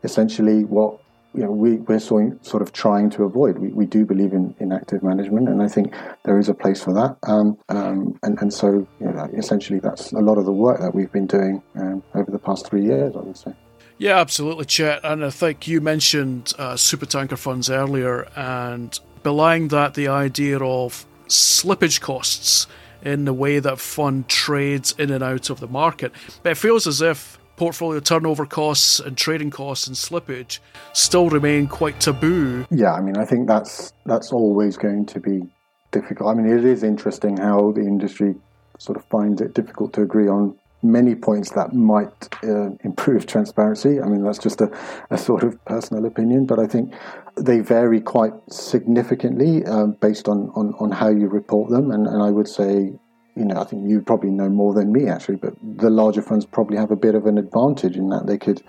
essentially 0.03 0.65
what 0.65 0.99
you 1.35 1.43
know, 1.43 1.51
we, 1.51 1.77
we're 1.77 1.99
sort 1.99 2.63
of 2.63 2.73
trying 2.73 3.11
to 3.11 3.25
avoid. 3.25 3.59
We, 3.59 3.69
we 3.69 3.87
do 3.87 4.05
believe 4.05 4.33
in, 4.33 4.55
in 4.61 4.73
active 4.73 5.03
management, 5.03 5.49
and 5.49 5.63
I 5.63 5.69
think 5.69 5.93
there 6.23 6.39
is 6.39 6.49
a 6.49 6.55
place 6.55 6.83
for 6.83 6.93
that. 6.95 7.17
Um, 7.25 7.59
um, 7.69 8.19
and, 8.23 8.41
and 8.41 8.53
so, 8.53 8.87
you 9.01 9.07
know, 9.07 9.29
essentially, 9.35 9.81
that's 9.81 10.13
a 10.13 10.21
lot 10.21 10.39
of 10.39 10.45
the 10.45 10.53
work 10.53 10.81
that 10.81 10.95
we've 10.95 11.11
been 11.11 11.27
doing 11.27 11.63
um, 11.77 12.03
over 12.15 12.31
the 12.31 12.39
past 12.39 12.67
three 12.67 12.85
years, 12.85 13.15
I 13.17 13.21
would 13.21 13.37
say. 13.37 13.53
Yeah, 13.99 14.19
absolutely, 14.19 14.65
Chet. 14.65 15.01
And 15.05 15.25
I 15.25 15.31
think 15.31 15.67
you 15.67 15.81
mentioned 15.81 16.53
uh, 16.59 16.77
super 16.77 17.07
tanker 17.07 17.37
funds 17.37 17.69
earlier, 17.69 18.29
and 18.37 18.99
belying 19.23 19.69
that, 19.69 19.95
the 19.95 20.09
idea 20.09 20.59
of 20.59 21.05
slippage 21.27 22.01
costs 22.01 22.67
in 23.03 23.25
the 23.25 23.35
way 23.35 23.59
that 23.59 23.79
fund 23.79 24.29
trades 24.29 24.95
in 24.99 25.11
and 25.11 25.23
out 25.23 25.51
of 25.51 25.61
the 25.61 25.69
market. 25.69 26.13
But 26.43 26.53
it 26.53 26.59
feels 26.59 26.87
as 26.87 27.03
if 27.03 27.39
portfolio 27.57 28.01
turnover 28.01 28.47
costs 28.47 29.01
and 29.01 29.17
trading 29.17 29.51
costs 29.51 29.87
and 29.87 29.97
slippage 29.97 30.59
still 30.93 31.29
remain 31.31 31.67
quite 31.67 32.01
taboo. 32.01 32.67
Yeah, 32.71 32.93
I 32.93 33.01
mean, 33.01 33.17
I 33.17 33.25
think 33.25 33.47
that's 33.47 33.93
that's 34.07 34.33
always 34.33 34.77
going 34.77 35.07
to 35.07 35.21
be 35.21 35.43
difficult. 35.91 36.31
I 36.31 36.35
mean, 36.35 36.47
it 36.47 36.65
is 36.65 36.83
interesting 36.83 37.37
how 37.37 37.73
the 37.73 37.83
industry 37.83 38.35
sort 38.79 38.99
of 38.99 39.05
finds 39.07 39.41
it 39.41 39.55
difficult 39.55 39.93
to 39.95 40.03
agree 40.03 40.29
on 40.29 40.59
many 40.83 41.15
points 41.15 41.51
that 41.53 41.73
might 41.73 42.29
uh, 42.45 42.71
improve 42.85 43.27
transparency. 43.27 44.01
I 44.01 44.07
mean, 44.07 44.23
that's 44.23 44.39
just 44.39 44.61
a, 44.61 44.71
a, 45.11 45.17
sort 45.17 45.43
of 45.43 45.65
personal 45.65 46.05
opinion, 46.05 46.45
but 46.45 46.59
I 46.59 46.67
think 46.67 46.93
they 47.37 47.61
vary 47.61 48.01
quite 48.01 48.35
significantly 48.51 49.65
um, 49.65 49.93
based 49.93 50.29
on, 50.29 50.51
on, 50.55 50.75
on 50.79 50.91
how 50.91 51.09
you 51.09 51.29
report 51.29 51.71
them. 51.71 51.91
And, 51.91 52.07
and 52.07 52.23
I 52.23 52.31
would 52.31 52.49
say 52.49 52.93
you 53.37 53.45
know, 53.45 53.61
I 53.61 53.65
think 53.65 53.89
you 53.89 54.01
probably 54.01 54.31
know 54.31 54.49
more 54.49 54.75
than 54.75 54.93
me 54.93 55.09
actually, 55.09 55.37
but 55.37 55.55
the 55.63 55.91
larger 55.91 56.23
funds 56.23 56.47
probably 56.47 56.77
have 56.77 56.91
a 56.91 56.97
bit 56.97 57.15
of 57.15 57.27
an 57.27 57.39
advantage 57.39 57.97
in 57.97 58.09
that 58.11 58.27
they 58.27 58.39
could 58.39 58.63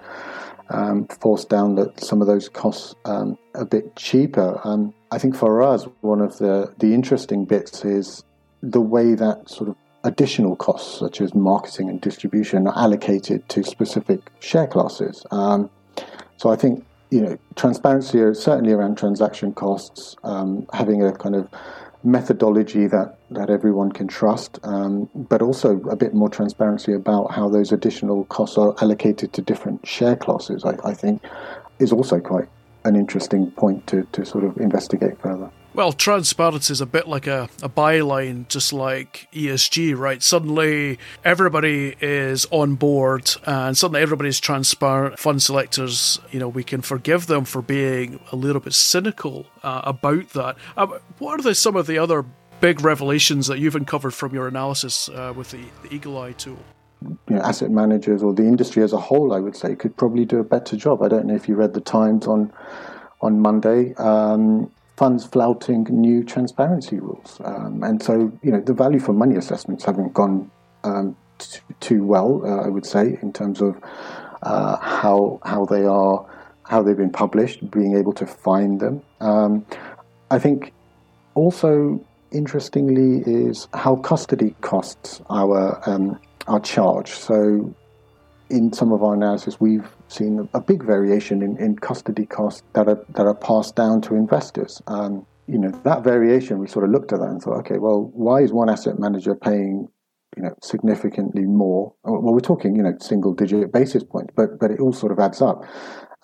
um, 0.70 1.08
force 1.08 1.46
down 1.46 1.76
the, 1.76 1.94
some 1.98 2.22
of 2.22 2.28
those 2.28 2.50
costs 2.50 2.96
um, 3.06 3.38
a 3.54 3.66
bit 3.66 3.96
cheaper. 3.96 4.60
Um, 4.64 4.94
I 5.12 5.20
think 5.20 5.36
for 5.36 5.62
us, 5.62 5.86
one 6.02 6.22
of 6.22 6.38
the, 6.40 6.74
the 6.80 6.94
interesting 6.94 7.46
bits 7.46 7.86
is 7.86 8.24
the 8.62 8.82
way 8.82 9.14
that 9.14 9.50
sort 9.50 9.70
of 9.70 9.76
additional 10.04 10.56
costs, 10.56 11.00
such 11.00 11.22
as 11.22 11.34
marketing 11.36 11.90
and 11.90 12.02
distribution, 12.02 12.68
are 12.68 12.78
allocated 12.78 13.48
to 13.50 13.64
specific 13.64 14.22
share 14.40 14.68
classes. 14.68 15.26
Um, 15.32 15.70
so 16.38 16.50
I 16.50 16.56
think 16.56 16.86
you 17.12 17.22
know 17.22 17.38
transparency, 17.56 18.18
certainly 18.34 18.74
around 18.74 18.98
transaction 18.98 19.54
costs, 19.54 20.16
um, 20.24 20.68
having 20.74 21.04
a 21.04 21.12
kind 21.12 21.36
of 21.36 21.48
methodology 22.06 22.88
that, 22.88 23.18
that 23.32 23.50
everyone 23.50 23.92
can 23.92 24.08
trust, 24.08 24.60
um, 24.64 25.10
but 25.14 25.42
also 25.42 25.82
a 25.90 25.96
bit 25.96 26.14
more 26.14 26.30
transparency 26.30 26.94
about 26.94 27.32
how 27.32 27.50
those 27.50 27.72
additional 27.72 28.26
costs 28.26 28.58
are 28.58 28.76
allocated 28.82 29.34
to 29.34 29.42
different 29.42 29.86
share 29.86 30.16
classes, 30.16 30.64
I, 30.64 30.76
I 30.88 30.94
think, 30.94 31.24
is 31.80 31.92
also 31.92 32.20
quite 32.20 32.48
an 32.86 32.96
interesting 32.96 33.52
point 33.52 33.88
to, 33.88 34.04
to 34.12 34.26
sort 34.26 34.44
of 34.44 34.58
investigate 34.58 35.20
further. 35.20 35.52
Well, 35.76 35.92
transparency 35.92 36.72
is 36.72 36.80
a 36.80 36.86
bit 36.86 37.06
like 37.06 37.28
a, 37.28 37.50
a 37.62 37.68
byline, 37.68 38.48
just 38.48 38.72
like 38.72 39.28
ESG, 39.34 39.98
right? 39.98 40.24
Suddenly 40.24 40.98
everybody 41.26 41.98
is 42.00 42.48
on 42.50 42.76
board 42.76 43.30
and 43.46 43.78
suddenly 43.78 44.02
everybody's 44.02 44.40
transparent. 44.40 45.20
Fund 45.20 45.44
selectors, 45.44 46.22
you 46.32 46.40
know, 46.40 46.48
we 46.48 46.64
can 46.64 46.80
forgive 46.82 47.28
them 47.28 47.44
for 47.44 47.62
being 47.62 48.22
a 48.32 48.38
little 48.38 48.62
bit 48.62 48.72
cynical 48.72 49.48
uh, 49.64 49.82
about 49.84 50.30
that. 50.30 50.56
Uh, 50.78 50.88
what 51.20 51.42
are 51.42 51.44
the, 51.44 51.54
some 51.54 51.76
of 51.76 51.88
the 51.88 51.98
other 51.98 52.24
big 52.62 52.80
revelations 52.80 53.48
that 53.48 53.60
you've 53.60 53.76
uncovered 53.76 54.14
from 54.14 54.34
your 54.34 54.48
analysis 54.48 55.10
uh, 55.10 55.34
with 55.36 55.52
the, 55.52 55.60
the 55.84 55.94
Eagle 55.94 56.18
Eye 56.18 56.32
tool? 56.32 56.58
You 57.02 57.36
know, 57.36 57.42
asset 57.42 57.70
managers 57.70 58.24
or 58.24 58.34
the 58.34 58.44
industry 58.44 58.82
as 58.82 58.94
a 58.94 58.98
whole, 58.98 59.34
I 59.34 59.42
would 59.42 59.58
say, 59.58 59.76
could 59.76 59.98
probably 59.98 60.24
do 60.24 60.40
a 60.40 60.46
better 60.46 60.78
job. 60.78 61.02
I 61.02 61.10
don't 61.10 61.26
know 61.26 61.36
if 61.36 61.50
you 61.50 61.56
read 61.56 61.74
the 61.74 61.82
Times 61.82 62.28
on 62.28 62.54
on 63.22 63.42
Monday. 63.42 63.94
Um, 63.96 64.72
funds 64.98 65.26
flouting 65.26 65.84
new 65.90 66.24
transparency 66.24 67.00
rules. 67.00 67.40
Um, 67.44 67.84
and 67.84 68.02
so, 68.02 68.32
you 68.42 68.52
know, 68.52 68.62
the 68.62 68.74
value 68.74 69.00
for 69.00 69.14
money 69.14 69.36
assessments 69.36 69.84
haven't 69.84 70.14
gone 70.14 70.50
um, 70.84 71.16
t- 71.38 71.60
too 71.80 72.04
well, 72.04 72.42
uh, 72.46 72.66
I 72.66 72.68
would 72.68 72.86
say, 72.86 73.18
in 73.22 73.34
terms 73.34 73.62
of 73.62 73.78
uh, 74.42 74.78
how 74.78 75.40
how 75.44 75.66
they 75.66 75.86
are, 75.86 76.26
how 76.64 76.84
they've 76.84 76.98
been 76.98 77.12
published, 77.12 77.70
being 77.72 77.96
able 77.96 78.14
to 78.14 78.26
find 78.26 78.80
them. 78.80 79.02
Um, 79.20 79.66
I 80.32 80.40
think 80.40 80.74
also 81.34 82.04
interestingly 82.32 83.24
is 83.26 83.68
how 83.74 83.98
custody 83.98 84.56
costs 84.62 85.22
our 85.30 85.82
um, 85.90 86.20
our 86.48 86.60
charge. 86.60 87.12
So, 87.12 87.74
in 88.50 88.72
some 88.74 88.92
of 88.92 89.04
our 89.04 89.14
analysis, 89.14 89.60
we've 89.60 89.88
seen 90.08 90.48
a 90.54 90.62
big 90.62 90.84
variation 90.84 91.42
in, 91.42 91.58
in 91.58 91.78
custody 91.78 92.26
costs 92.26 92.64
that 92.74 92.88
are 92.88 93.04
that 93.10 93.26
are 93.26 93.36
passed 93.36 93.76
down 93.76 94.02
to 94.02 94.16
investors. 94.16 94.82
Um, 94.88 95.26
you 95.48 95.58
know 95.60 95.72
that 95.84 96.04
variation, 96.04 96.60
we 96.60 96.68
sort 96.68 96.86
of 96.86 96.92
looked 96.92 97.14
at 97.14 97.20
that 97.20 97.30
and 97.30 97.42
thought, 97.42 97.60
okay, 97.60 97.78
well, 97.78 98.12
why 98.14 98.42
is 98.42 98.52
one 98.52 98.70
asset 98.70 99.00
manager 99.00 99.36
paying 99.36 99.88
you 100.36 100.44
know 100.44 100.56
significantly 100.62 101.44
more? 101.44 101.94
Well, 102.04 102.34
we're 102.34 102.40
talking 102.40 102.76
you 102.76 102.84
know 102.84 102.94
single 103.00 103.34
digit 103.34 103.72
basis 103.72 104.04
points, 104.04 104.34
but 104.36 104.60
but 104.60 104.72
it 104.72 104.80
all 104.80 104.94
sort 104.94 105.12
of 105.12 105.20
adds 105.20 105.42
up. 105.42 105.64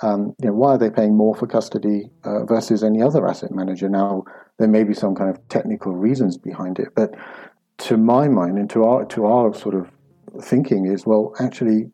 Um, 0.04 0.34
you 0.42 0.48
know, 0.48 0.54
why 0.54 0.72
are 0.72 0.78
they 0.80 0.90
paying 0.90 1.16
more 1.16 1.36
for 1.36 1.46
custody 1.46 2.10
uh, 2.24 2.46
versus 2.46 2.84
any 2.84 3.04
other 3.04 3.28
asset 3.28 3.52
manager? 3.52 3.88
Now, 3.88 4.24
there 4.58 4.68
may 4.68 4.84
be 4.84 4.96
some 4.96 5.14
kind 5.14 5.30
of 5.30 5.48
technical 5.48 5.96
reasons 5.96 6.38
behind 6.38 6.80
it, 6.80 6.90
but 6.96 7.14
to 7.80 7.98
my 7.98 8.28
mind 8.28 8.58
and 8.58 8.70
to 8.72 8.84
our 8.84 9.06
to 9.06 9.26
our 9.26 9.54
sort 9.54 9.76
of 9.76 9.92
thinking 10.42 10.86
is 10.86 11.06
well, 11.06 11.34
actually, 11.40 11.92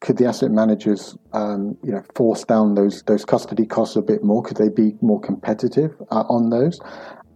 could 0.00 0.16
the 0.16 0.26
asset 0.26 0.50
managers, 0.50 1.16
um, 1.32 1.76
you 1.82 1.92
know, 1.92 2.02
force 2.14 2.44
down 2.44 2.74
those 2.74 3.02
those 3.04 3.24
custody 3.24 3.66
costs 3.66 3.96
a 3.96 4.02
bit 4.02 4.22
more? 4.22 4.42
Could 4.42 4.56
they 4.56 4.68
be 4.68 4.94
more 5.00 5.20
competitive 5.20 5.94
uh, 6.10 6.24
on 6.28 6.50
those? 6.50 6.80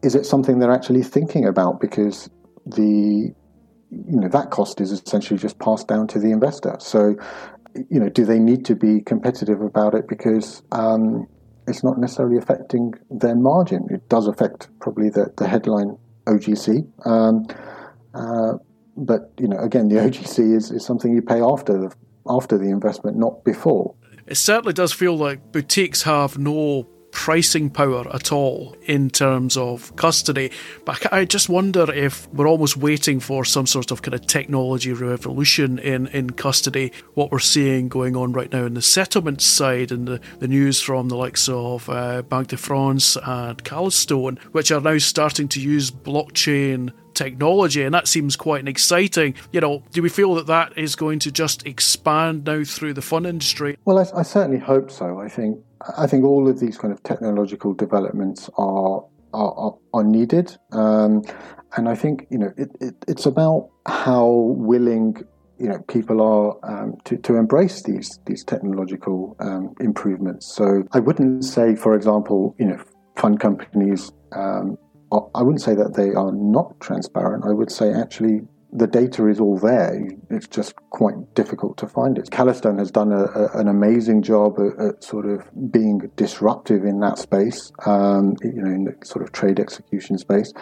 Is 0.02 0.14
it 0.14 0.26
something 0.26 0.59
they're 0.59 0.73
actually 0.73 1.02
thinking 1.02 1.47
about? 1.47 1.80
Because 1.80 2.28
the 2.66 3.32
you 3.90 4.21
know 4.21 4.28
that 4.28 4.50
cost 4.50 4.80
is 4.80 4.90
essentially 4.92 5.38
just 5.38 5.59
passed 5.59 5.88
down 5.88 6.06
to 6.09 6.18
the 6.18 6.30
investor. 6.30 6.76
So, 6.80 7.16
you 7.90 8.00
know, 8.00 8.09
do 8.09 8.25
they 8.25 8.38
need 8.38 8.64
to 8.66 8.75
be 8.75 9.00
competitive 9.00 9.61
about 9.61 9.94
it 9.94 10.09
because 10.09 10.62
um, 10.73 11.26
it's 11.66 11.85
not 11.85 11.99
necessarily 11.99 12.38
affecting 12.38 12.94
their 13.11 13.37
margin? 13.37 13.87
It 13.90 14.09
does 14.09 14.26
affect 14.26 14.68
probably 14.80 15.11
the 15.11 15.32
the 15.37 15.47
headline 15.47 15.97
OGC. 16.26 16.87
Um, 17.06 17.47
uh, 18.14 18.59
but 18.97 19.32
you 19.38 19.49
know, 19.49 19.59
again, 19.59 19.88
the 19.88 19.97
OGC 19.97 20.54
is, 20.54 20.71
is 20.71 20.85
something 20.85 21.14
you 21.14 21.23
pay 21.23 21.40
after 21.40 21.78
the 21.78 21.94
after 22.29 22.59
the 22.59 22.71
investment, 22.71 23.17
not 23.17 23.45
before. 23.45 23.95
It 24.26 24.37
certainly 24.37 24.73
does 24.73 24.93
feel 24.93 25.17
like 25.17 25.52
boutiques 25.52 26.02
have 26.02 26.38
no 26.38 26.87
pricing 27.12 27.69
power 27.71 28.05
at 28.14 28.33
all 28.33 28.75
in 28.87 29.11
terms 29.11 29.57
of 29.57 29.95
custody. 29.97 30.50
But 30.85 31.12
I 31.12 31.25
just 31.25 31.49
wonder 31.49 31.93
if 31.93 32.26
we're 32.33 32.49
almost 32.49 32.76
waiting 32.76 33.21
for 33.21 33.45
some 33.45 33.67
sort 33.67 33.91
of 33.91 34.02
kind 34.02 34.14
of 34.14 34.26
technology 34.26 34.93
revolution 34.93 35.79
in, 35.79 36.09
in 36.09 36.31
custody. 36.31 36.91
What 37.14 37.31
we're 37.31 37.38
seeing 37.38 37.88
going 37.88 38.17
on 38.17 38.33
right 38.33 38.50
now 38.50 38.64
in 38.64 38.75
the 38.75 38.83
settlement 38.83 39.43
side 39.43 39.93
and 39.93 40.09
the, 40.09 40.21
the 40.41 40.49
news 40.49 40.81
from 40.81 41.09
the 41.09 41.17
likes 41.17 41.49
of 41.49 41.88
uh, 41.88 42.23
Banque 42.23 42.49
de 42.49 42.57
France 42.57 43.17
and 43.23 43.62
Calastone, 43.62 44.38
which 44.52 44.73
are 44.73 44.81
now 44.81 44.99
starting 44.99 45.49
to 45.49 45.61
use 45.61 45.91
blockchain 45.91 46.93
technology, 47.14 47.83
and 47.83 47.95
that 47.95 48.09
seems 48.09 48.37
quite 48.37 48.61
an 48.61 48.69
exciting. 48.69 49.35
You 49.52 49.61
know, 49.61 49.83
do 49.92 50.02
we 50.02 50.09
feel 50.09 50.35
that 50.37 50.47
that 50.47 50.76
is 50.76 50.97
going 50.97 51.19
to 51.21 51.33
just 51.33 51.66
expand 51.66 52.45
now 52.45 52.64
through 52.64 52.95
the 52.95 53.02
fund 53.02 53.26
industry? 53.26 53.76
Well, 53.85 53.99
I, 53.99 54.21
I 54.21 54.23
certainly 54.23 54.59
hope 54.59 54.90
so. 54.90 55.21
I 55.21 55.28
think 55.28 55.59
I 55.97 56.07
think 56.07 56.25
all 56.25 56.49
of 56.49 56.61
these 56.61 56.78
kind 56.78 56.92
of 56.92 57.02
technological 57.02 57.75
developments 57.75 58.49
are 58.57 59.04
are, 59.35 59.75
are 59.95 60.04
needed, 60.04 60.57
um, 60.73 61.23
and 61.76 61.88
I 61.88 61.95
think 61.95 62.26
you 62.31 62.38
know 62.38 62.52
it, 62.57 62.71
it, 62.81 62.95
it's 63.09 63.26
about 63.26 63.71
how 63.87 64.26
willing 64.26 65.16
you 65.59 65.69
know 65.69 65.78
people 65.88 66.21
are 66.21 66.57
um, 66.71 66.97
to, 67.04 67.16
to 67.19 67.37
embrace 67.37 67.83
these 67.83 68.19
these 68.26 68.45
technological 68.45 69.37
um, 69.40 69.75
improvements. 69.81 70.47
So 70.54 70.85
I 70.92 71.00
wouldn't 71.00 71.45
say, 71.45 71.76
for 71.76 71.95
example, 71.95 72.54
you 72.59 72.66
know, 72.66 72.83
fund 73.16 73.40
companies 73.40 74.12
um, 74.33 74.76
I 75.35 75.42
wouldn't 75.42 75.62
say 75.62 75.75
that 75.75 75.95
they 75.95 76.14
are 76.14 76.33
not 76.33 76.81
transparent. 76.81 77.45
I 77.47 77.52
would 77.52 77.71
say 77.71 77.92
actually 77.92 78.42
the 78.73 78.87
data 78.87 79.28
is 79.28 79.38
all 79.38 79.59
there. 79.59 80.09
It's 80.31 80.47
just 80.47 80.75
quite 80.88 81.35
difficult 81.35 81.76
to 81.78 81.87
find 81.87 82.16
it. 82.16 82.31
Calastone 82.31 82.78
has 82.78 82.90
done 82.90 83.12
a, 83.12 83.25
a, 83.25 83.59
an 83.59 83.69
amazing 83.69 84.23
job 84.23 84.59
at, 84.59 84.87
at, 84.87 85.04
sort 85.04 85.26
of 85.26 85.47
being 85.71 86.11
disruptive 86.16 86.85
in 86.85 87.00
that 87.00 87.19
space, 87.19 87.71
um, 87.85 88.35
you 88.42 88.62
know, 88.62 88.71
in 88.71 88.85
the 88.85 89.07
sort 89.07 89.23
of 89.23 89.33
trade 89.33 89.61
execution 89.61 90.16
space. 90.16 90.54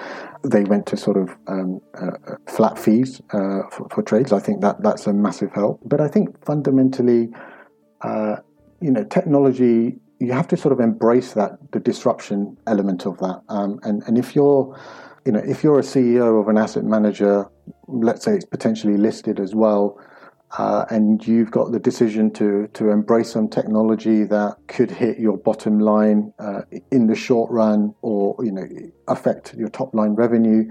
They 0.43 0.65
went 0.65 0.87
to 0.87 0.97
sort 0.97 1.19
of 1.19 1.37
um, 1.47 1.81
uh, 1.95 2.35
flat 2.49 2.79
fees 2.79 3.21
uh, 3.33 3.63
for, 3.71 3.89
for, 3.91 4.03
trades. 4.03 4.33
I 4.33 4.41
think 4.41 4.61
that 4.63 4.83
that's 4.83 5.07
a 5.07 5.13
massive 5.13 5.53
help. 5.53 5.81
But 5.85 6.01
I 6.01 6.09
think 6.09 6.45
fundamentally, 6.45 7.29
uh, 8.01 8.37
you 8.81 8.91
know, 8.91 9.05
technology 9.05 10.01
you 10.21 10.33
have 10.33 10.47
to 10.49 10.57
sort 10.57 10.73
of 10.73 10.81
embrace 10.81 11.33
that 11.33 11.59
the 11.73 11.81
disruption 11.81 12.57
element 12.67 13.07
of 13.07 13.19
that. 13.19 13.41
Um, 13.49 13.81
and 13.83 14.03
and 14.07 14.19
if 14.19 14.37
you're 14.37 14.79
you 15.25 15.33
know 15.33 15.41
if 15.41 15.65
you're 15.65 15.79
a 15.79 15.83
CEO 15.83 16.41
of 16.41 16.49
an 16.49 16.59
asset 16.59 16.85
manager, 16.85 17.47
let's 17.89 18.25
say 18.25 18.35
it's 18.35 18.45
potentially 18.45 18.97
listed 18.97 19.41
as 19.41 19.55
well. 19.55 19.99
Uh, 20.59 20.85
and 20.91 21.25
you've 21.29 21.53
got 21.53 21.71
the 21.71 21.79
decision 21.79 22.29
to 22.33 22.69
to 22.75 22.91
embrace 22.91 23.31
some 23.31 23.49
technology 23.49 24.25
that 24.25 24.57
could 24.67 24.91
hit 24.91 25.19
your 25.19 25.39
bottom 25.39 25.79
line 25.79 26.33
uh, 26.41 26.63
in 26.91 27.07
the 27.07 27.15
short 27.15 27.51
run, 27.51 27.95
or 28.03 28.35
you 28.45 28.53
know 28.53 28.67
affect 29.09 29.55
your 29.55 29.69
top 29.69 29.95
line 29.95 30.11
revenue, 30.11 30.65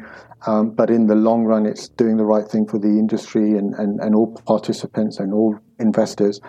um, 0.45 0.69
but 0.71 0.89
in 0.89 1.07
the 1.07 1.15
long 1.15 1.45
run, 1.45 1.65
it's 1.65 1.87
doing 1.87 2.17
the 2.17 2.25
right 2.25 2.45
thing 2.45 2.67
for 2.67 2.77
the 2.77 2.87
industry 2.89 3.57
and 3.57 3.73
and, 3.75 3.99
and 4.01 4.13
all 4.13 4.27
participants 4.45 5.17
and 5.17 5.33
all 5.33 5.57
investors. 5.79 6.41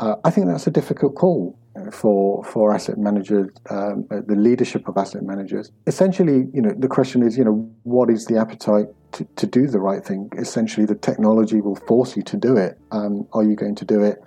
Uh, 0.00 0.16
I 0.24 0.30
think 0.30 0.46
that's 0.48 0.66
a 0.66 0.70
difficult 0.70 1.14
call 1.14 1.56
for 1.92 2.44
for 2.44 2.74
asset 2.74 2.98
managers, 2.98 3.50
um, 3.70 4.06
uh, 4.10 4.20
the 4.26 4.36
leadership 4.36 4.88
of 4.88 4.96
asset 4.96 5.22
managers. 5.22 5.72
Essentially, 5.86 6.46
you 6.52 6.62
know, 6.62 6.72
the 6.76 6.88
question 6.88 7.22
is, 7.22 7.36
you 7.36 7.44
know, 7.44 7.70
what 7.82 8.10
is 8.10 8.26
the 8.26 8.38
appetite 8.38 8.86
to, 9.12 9.24
to 9.36 9.46
do 9.46 9.66
the 9.66 9.80
right 9.80 10.04
thing? 10.04 10.30
Essentially, 10.38 10.86
the 10.86 10.94
technology 10.94 11.60
will 11.60 11.76
force 11.76 12.16
you 12.16 12.22
to 12.22 12.36
do 12.36 12.56
it. 12.56 12.78
Um, 12.90 13.26
are 13.32 13.42
you 13.42 13.56
going 13.56 13.74
to 13.76 13.84
do 13.84 14.02
it 14.02 14.18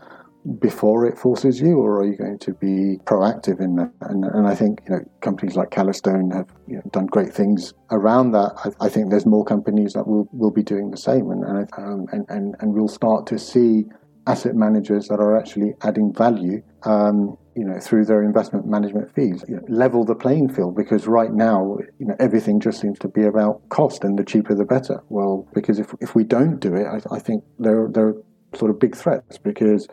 before 0.60 1.06
it 1.08 1.18
forces 1.18 1.60
you, 1.60 1.80
or 1.80 2.00
are 2.00 2.06
you 2.06 2.16
going 2.16 2.38
to 2.40 2.54
be 2.54 2.98
proactive 3.06 3.60
in 3.60 3.76
that? 3.78 3.92
And, 4.02 4.26
and 4.26 4.48
I 4.48 4.56
think 4.56 4.82
you 4.88 4.96
know 4.96 5.02
companies 5.22 5.56
like 5.56 5.70
Calastone 5.72 6.34
have 6.34 6.50
you 6.68 6.78
know, 6.78 6.84
done 6.92 7.08
great 7.08 7.34
things 7.34 7.74
around 7.92 8.32
that. 8.32 8.54
I, 8.64 8.86
I, 8.86 8.90
think 8.90 9.10
there's 9.10 9.26
more 9.26 9.44
companies 9.44 9.94
that 9.94 10.08
will, 10.08 10.28
will 10.32 10.52
be 10.52 10.64
doing 10.64 10.92
the 10.92 10.98
same, 10.98 11.32
and 11.32 11.44
and, 11.44 11.70
um, 11.78 12.06
and 12.12 12.26
and 12.30 12.56
and 12.60 12.74
we'll 12.74 12.88
start 12.88 13.26
to 13.28 13.40
see 13.40 13.86
asset 14.28 14.56
managers 14.56 15.08
that 15.08 15.20
are 15.20 15.38
actually 15.38 15.74
adding 15.82 16.14
value, 16.14 16.62
um, 16.84 17.38
you 17.56 17.64
know, 17.64 17.80
through 17.80 18.06
their 18.06 18.24
investment 18.24 18.66
management 18.68 19.14
fees. 19.14 19.44
You 19.48 19.58
know, 19.58 19.64
level 19.68 20.04
the 20.04 20.16
playing 20.16 20.50
field 20.54 20.76
because 20.76 21.08
right 21.08 21.32
now, 21.32 21.78
you 22.00 22.08
know, 22.08 22.16
everything 22.20 22.60
just 22.60 22.82
seems 22.82 23.00
to 23.00 23.08
be 23.08 23.24
about 23.24 23.68
cost 23.70 24.04
and 24.04 24.18
the 24.18 24.24
cheaper 24.24 24.56
the 24.56 24.66
better. 24.66 25.02
Well, 25.10 25.48
because 25.54 25.80
if 25.80 25.94
if 26.02 26.16
we 26.16 26.24
don't 26.24 26.60
do 26.60 26.76
it, 26.76 26.86
I, 26.86 27.16
I 27.16 27.20
think 27.20 27.44
there 27.60 27.88
there 27.92 28.08
are 28.08 28.16
sort 28.56 28.72
of 28.72 28.80
big 28.80 28.96
threats 28.96 29.38
because 29.38 29.88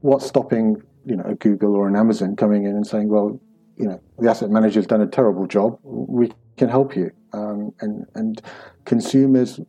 what's 0.00 0.26
stopping 0.26 0.82
you 1.04 1.16
know 1.16 1.24
a 1.24 1.34
Google 1.34 1.74
or 1.74 1.88
an 1.88 1.96
Amazon 1.96 2.36
coming 2.36 2.64
in 2.64 2.72
and 2.72 2.86
saying, 2.86 3.08
well, 3.08 3.40
you 3.76 3.86
know, 3.86 4.00
the 4.18 4.30
asset 4.30 4.50
manager's 4.50 4.86
done 4.86 5.00
a 5.00 5.06
terrible 5.06 5.46
job. 5.46 5.78
We 5.82 6.32
can 6.56 6.68
help 6.68 6.94
you, 6.96 7.10
um, 7.32 7.72
and 7.80 8.06
and 8.14 8.40
consumers 8.84 9.60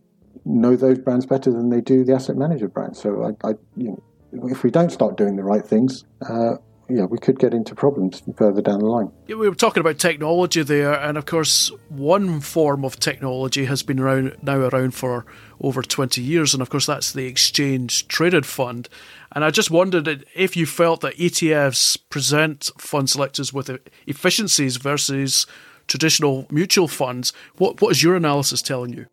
know 0.46 0.76
those 0.76 1.00
brands 1.00 1.26
better 1.26 1.52
than 1.52 1.70
they 1.70 1.82
do 1.82 2.04
the 2.04 2.14
asset 2.14 2.38
manager 2.38 2.68
brands. 2.68 3.02
So 3.02 3.24
I, 3.24 3.48
I 3.48 3.54
you 3.76 4.02
know, 4.32 4.48
if 4.48 4.64
we 4.64 4.72
don't 4.72 4.92
start 4.92 5.18
doing 5.18 5.36
the 5.36 5.44
right 5.44 5.66
things, 5.66 6.06
uh, 6.22 6.56
yeah, 6.88 7.06
we 7.06 7.18
could 7.18 7.40
get 7.40 7.54
into 7.54 7.74
problems 7.74 8.22
further 8.36 8.62
down 8.62 8.80
the 8.80 8.86
line. 8.86 9.12
Yeah, 9.28 9.38
we 9.38 9.50
were 9.50 9.56
talking 9.56 9.82
about 9.82 9.98
technology 9.98 10.62
there, 10.62 10.94
and 10.94 11.18
of 11.18 11.26
course, 11.26 11.72
one 11.90 12.42
form 12.42 12.86
of 12.86 13.00
technology 13.00 13.66
has 13.66 13.82
been 13.82 14.00
around 14.00 14.38
now 14.44 14.58
around 14.58 14.94
for 14.94 15.26
over 15.60 15.82
twenty 15.82 16.22
years, 16.22 16.54
and 16.54 16.62
of 16.62 16.70
course, 16.70 16.86
that's 16.86 17.12
the 17.12 17.26
exchange 17.26 18.08
traded 18.08 18.46
fund. 18.46 18.88
And 19.32 19.44
I 19.44 19.50
just 19.50 19.72
wondered 19.72 20.26
if 20.36 20.56
you 20.56 20.66
felt 20.66 21.02
that 21.02 21.18
ETFs 21.18 21.98
present 22.10 22.70
fund 22.78 23.10
selectors 23.10 23.52
with 23.52 23.70
efficiencies 24.06 24.78
versus 24.78 25.48
traditional 25.88 26.46
mutual 26.52 26.88
funds. 26.88 27.34
What 27.58 27.82
what 27.82 27.92
is 27.92 28.04
your 28.04 28.16
analysis 28.16 28.62
telling 28.62 28.94
you? 28.94 29.08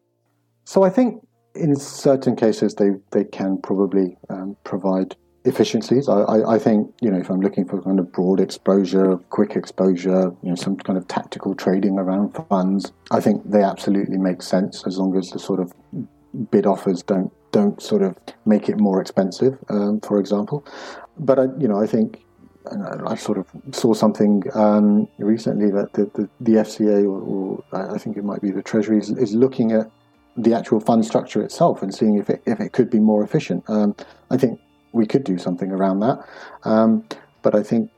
So 0.64 0.82
I 0.82 0.90
think 0.90 1.26
in 1.54 1.76
certain 1.76 2.36
cases 2.36 2.74
they, 2.74 2.90
they 3.10 3.24
can 3.24 3.60
probably 3.60 4.16
um, 4.30 4.56
provide 4.64 5.16
efficiencies. 5.44 6.08
I, 6.08 6.20
I, 6.20 6.54
I, 6.54 6.58
think, 6.58 6.94
you 7.00 7.10
know, 7.10 7.18
if 7.18 7.28
I'm 7.28 7.40
looking 7.40 7.66
for 7.66 7.82
kind 7.82 7.98
of 7.98 8.12
broad 8.12 8.40
exposure, 8.40 9.16
quick 9.30 9.56
exposure, 9.56 10.32
you 10.42 10.50
know, 10.50 10.54
some 10.54 10.76
kind 10.76 10.96
of 10.96 11.08
tactical 11.08 11.54
trading 11.54 11.98
around 11.98 12.32
funds, 12.48 12.92
I 13.10 13.20
think 13.20 13.50
they 13.50 13.62
absolutely 13.62 14.18
make 14.18 14.42
sense 14.42 14.86
as 14.86 14.98
long 14.98 15.16
as 15.16 15.30
the 15.30 15.38
sort 15.38 15.60
of 15.60 15.72
bid 16.50 16.66
offers 16.66 17.02
don't 17.02 17.32
don't 17.50 17.82
sort 17.82 18.00
of 18.00 18.16
make 18.46 18.70
it 18.70 18.78
more 18.78 18.98
expensive, 18.98 19.58
um, 19.68 20.00
for 20.00 20.18
example. 20.18 20.66
But 21.18 21.38
I, 21.38 21.42
you 21.58 21.68
know, 21.68 21.78
I 21.78 21.86
think 21.86 22.22
I 23.06 23.14
sort 23.16 23.36
of 23.36 23.46
saw 23.72 23.92
something 23.92 24.42
um, 24.54 25.06
recently 25.18 25.70
that 25.70 25.92
the, 25.92 26.04
the, 26.14 26.28
the 26.40 26.52
FCA 26.52 27.04
or, 27.04 27.20
or, 27.20 27.94
I 27.94 27.98
think 27.98 28.16
it 28.16 28.24
might 28.24 28.40
be 28.40 28.50
the 28.50 28.62
Treasury 28.62 28.98
is, 28.98 29.10
is 29.10 29.34
looking 29.34 29.72
at 29.72 29.90
the 30.36 30.54
actual 30.54 30.80
fund 30.80 31.04
structure 31.04 31.42
itself 31.42 31.82
and 31.82 31.94
seeing 31.94 32.16
if 32.16 32.30
it, 32.30 32.42
if 32.46 32.60
it 32.60 32.72
could 32.72 32.90
be 32.90 32.98
more 32.98 33.22
efficient. 33.22 33.64
Um, 33.68 33.94
I 34.30 34.36
think 34.36 34.60
we 34.92 35.06
could 35.06 35.24
do 35.24 35.38
something 35.38 35.70
around 35.70 36.00
that. 36.00 36.26
Um, 36.64 37.04
but 37.42 37.54
I 37.54 37.62
think 37.62 37.90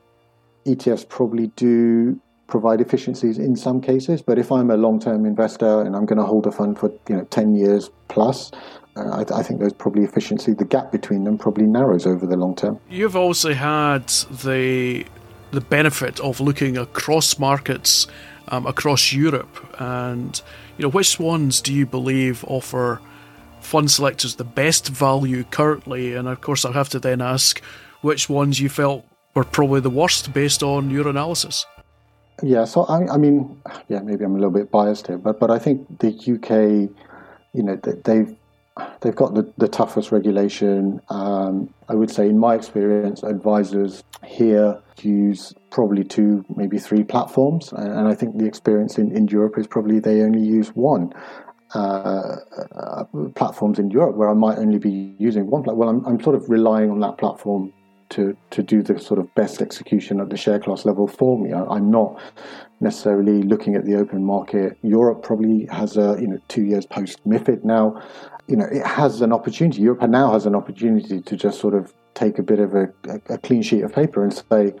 ETFs 0.65 1.07
probably 1.07 1.47
do 1.55 2.19
provide 2.47 2.81
efficiencies 2.81 3.37
in 3.37 3.55
some 3.55 3.81
cases. 3.81 4.21
But 4.21 4.37
if 4.37 4.51
I'm 4.51 4.69
a 4.69 4.77
long-term 4.77 5.25
investor 5.25 5.81
and 5.81 5.95
I'm 5.95 6.05
going 6.05 6.19
to 6.19 6.25
hold 6.25 6.45
a 6.47 6.51
fund 6.51 6.77
for 6.77 6.91
you 7.07 7.17
know 7.17 7.23
10 7.25 7.55
years 7.55 7.89
plus, 8.07 8.51
uh, 8.95 9.01
I, 9.09 9.39
I, 9.39 9.43
think 9.43 9.59
there's 9.59 9.73
probably 9.73 10.03
efficiency. 10.03 10.53
The 10.53 10.65
gap 10.65 10.91
between 10.91 11.23
them 11.23 11.37
probably 11.37 11.65
narrows 11.65 12.05
over 12.05 12.25
the 12.25 12.37
long 12.37 12.55
term. 12.55 12.79
You've 12.89 13.15
also 13.15 13.53
had 13.53 14.07
the 14.43 15.05
the 15.51 15.61
benefit 15.61 16.19
of 16.19 16.39
looking 16.39 16.77
across 16.77 17.39
markets 17.39 18.07
um, 18.49 18.65
across 18.65 19.13
Europe 19.13 19.55
and 19.79 20.41
you 20.77 20.83
know, 20.83 20.89
which 20.89 21.19
ones 21.19 21.61
do 21.61 21.73
you 21.73 21.85
believe 21.85 22.43
offer 22.45 23.01
fund 23.59 23.89
selectors 23.89 24.35
the 24.35 24.43
best 24.43 24.89
value 24.89 25.43
currently? 25.45 26.13
And 26.15 26.27
of 26.27 26.41
course, 26.41 26.65
I'll 26.65 26.73
have 26.73 26.89
to 26.89 26.99
then 26.99 27.21
ask 27.21 27.61
which 28.01 28.29
ones 28.29 28.59
you 28.59 28.69
felt 28.69 29.05
were 29.33 29.43
probably 29.43 29.81
the 29.81 29.89
worst 29.89 30.33
based 30.33 30.63
on 30.63 30.89
your 30.89 31.07
analysis. 31.07 31.65
Yeah, 32.43 32.65
so 32.65 32.83
I, 32.83 33.13
I 33.13 33.17
mean, 33.17 33.61
yeah, 33.87 33.99
maybe 33.99 34.25
I'm 34.25 34.31
a 34.31 34.35
little 34.35 34.51
bit 34.51 34.69
biased 34.69 35.07
here, 35.07 35.17
but 35.17 35.39
but 35.39 35.49
I 35.49 35.59
think 35.59 35.99
the 35.99 36.09
UK, 36.09 36.91
you 37.53 37.63
know, 37.63 37.75
they've 37.77 38.35
they've 39.01 39.15
got 39.15 39.33
the, 39.35 39.51
the 39.57 39.67
toughest 39.67 40.11
regulation. 40.11 41.01
Um, 41.09 41.73
I 41.87 41.95
would 41.95 42.11
say, 42.11 42.27
in 42.27 42.37
my 42.37 42.55
experience, 42.55 43.23
advisors 43.23 44.03
here 44.25 44.79
use 45.01 45.53
probably 45.71 46.03
two, 46.03 46.45
maybe 46.55 46.77
three 46.77 47.03
platforms. 47.03 47.71
And 47.73 48.07
I 48.07 48.15
think 48.15 48.37
the 48.37 48.45
experience 48.45 48.97
in, 48.97 49.15
in 49.15 49.27
Europe 49.27 49.57
is 49.57 49.67
probably 49.67 49.99
they 49.99 50.21
only 50.21 50.41
use 50.41 50.69
one. 50.69 51.13
Uh, 51.73 52.37
uh, 52.75 53.03
platforms 53.33 53.79
in 53.79 53.91
Europe 53.91 54.15
where 54.15 54.29
I 54.29 54.33
might 54.33 54.57
only 54.59 54.77
be 54.77 55.13
using 55.17 55.49
one 55.49 55.63
platform. 55.63 55.79
Well, 55.79 55.89
I'm, 55.89 56.05
I'm 56.05 56.23
sort 56.23 56.35
of 56.35 56.49
relying 56.49 56.89
on 56.89 57.01
that 57.01 57.17
platform 57.17 57.73
to, 58.09 58.37
to 58.51 58.63
do 58.63 58.81
the 58.81 58.97
sort 58.99 59.19
of 59.19 59.33
best 59.35 59.61
execution 59.61 60.21
at 60.21 60.29
the 60.29 60.37
share 60.37 60.59
class 60.59 60.85
level 60.85 61.07
for 61.07 61.37
me. 61.37 61.51
I, 61.51 61.75
am 61.75 61.91
not 61.91 62.21
necessarily 62.79 63.41
looking 63.41 63.75
at 63.75 63.83
the 63.83 63.95
open 63.95 64.23
market. 64.23 64.77
Europe 64.83 65.23
probably 65.23 65.65
has 65.65 65.97
a, 65.97 66.17
you 66.19 66.27
know, 66.27 66.39
two 66.47 66.63
years 66.63 66.85
post 66.85 67.27
MIFID 67.27 67.63
now. 67.65 68.01
You 68.47 68.57
know, 68.57 68.65
it 68.65 68.85
has 68.85 69.21
an 69.21 69.33
opportunity. 69.33 69.81
Europe 69.81 70.07
now 70.09 70.31
has 70.33 70.45
an 70.45 70.55
opportunity 70.55 71.21
to 71.21 71.35
just 71.35 71.59
sort 71.59 71.73
of 71.73 71.93
take 72.13 72.39
a 72.39 72.43
bit 72.43 72.59
of 72.59 72.75
a, 72.75 72.89
a, 73.29 73.37
clean 73.37 73.61
sheet 73.61 73.81
of 73.81 73.93
paper 73.93 74.23
and 74.23 74.33
say, 74.33 74.73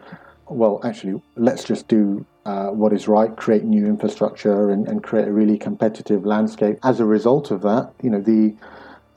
well, 0.47 0.79
actually, 0.83 1.21
let's 1.35 1.63
just 1.63 1.87
do 1.87 2.25
uh, 2.45 2.67
what 2.67 2.93
is 2.93 3.07
right, 3.07 3.35
create 3.35 3.63
new 3.63 3.85
infrastructure, 3.85 4.69
and, 4.69 4.87
and, 4.87 5.03
create 5.03 5.27
a 5.27 5.31
really 5.31 5.57
competitive 5.57 6.25
landscape. 6.25 6.77
As 6.83 6.99
a 6.99 7.05
result 7.05 7.49
of 7.49 7.63
that, 7.63 7.91
you 8.03 8.09
know, 8.09 8.21
the 8.21 8.55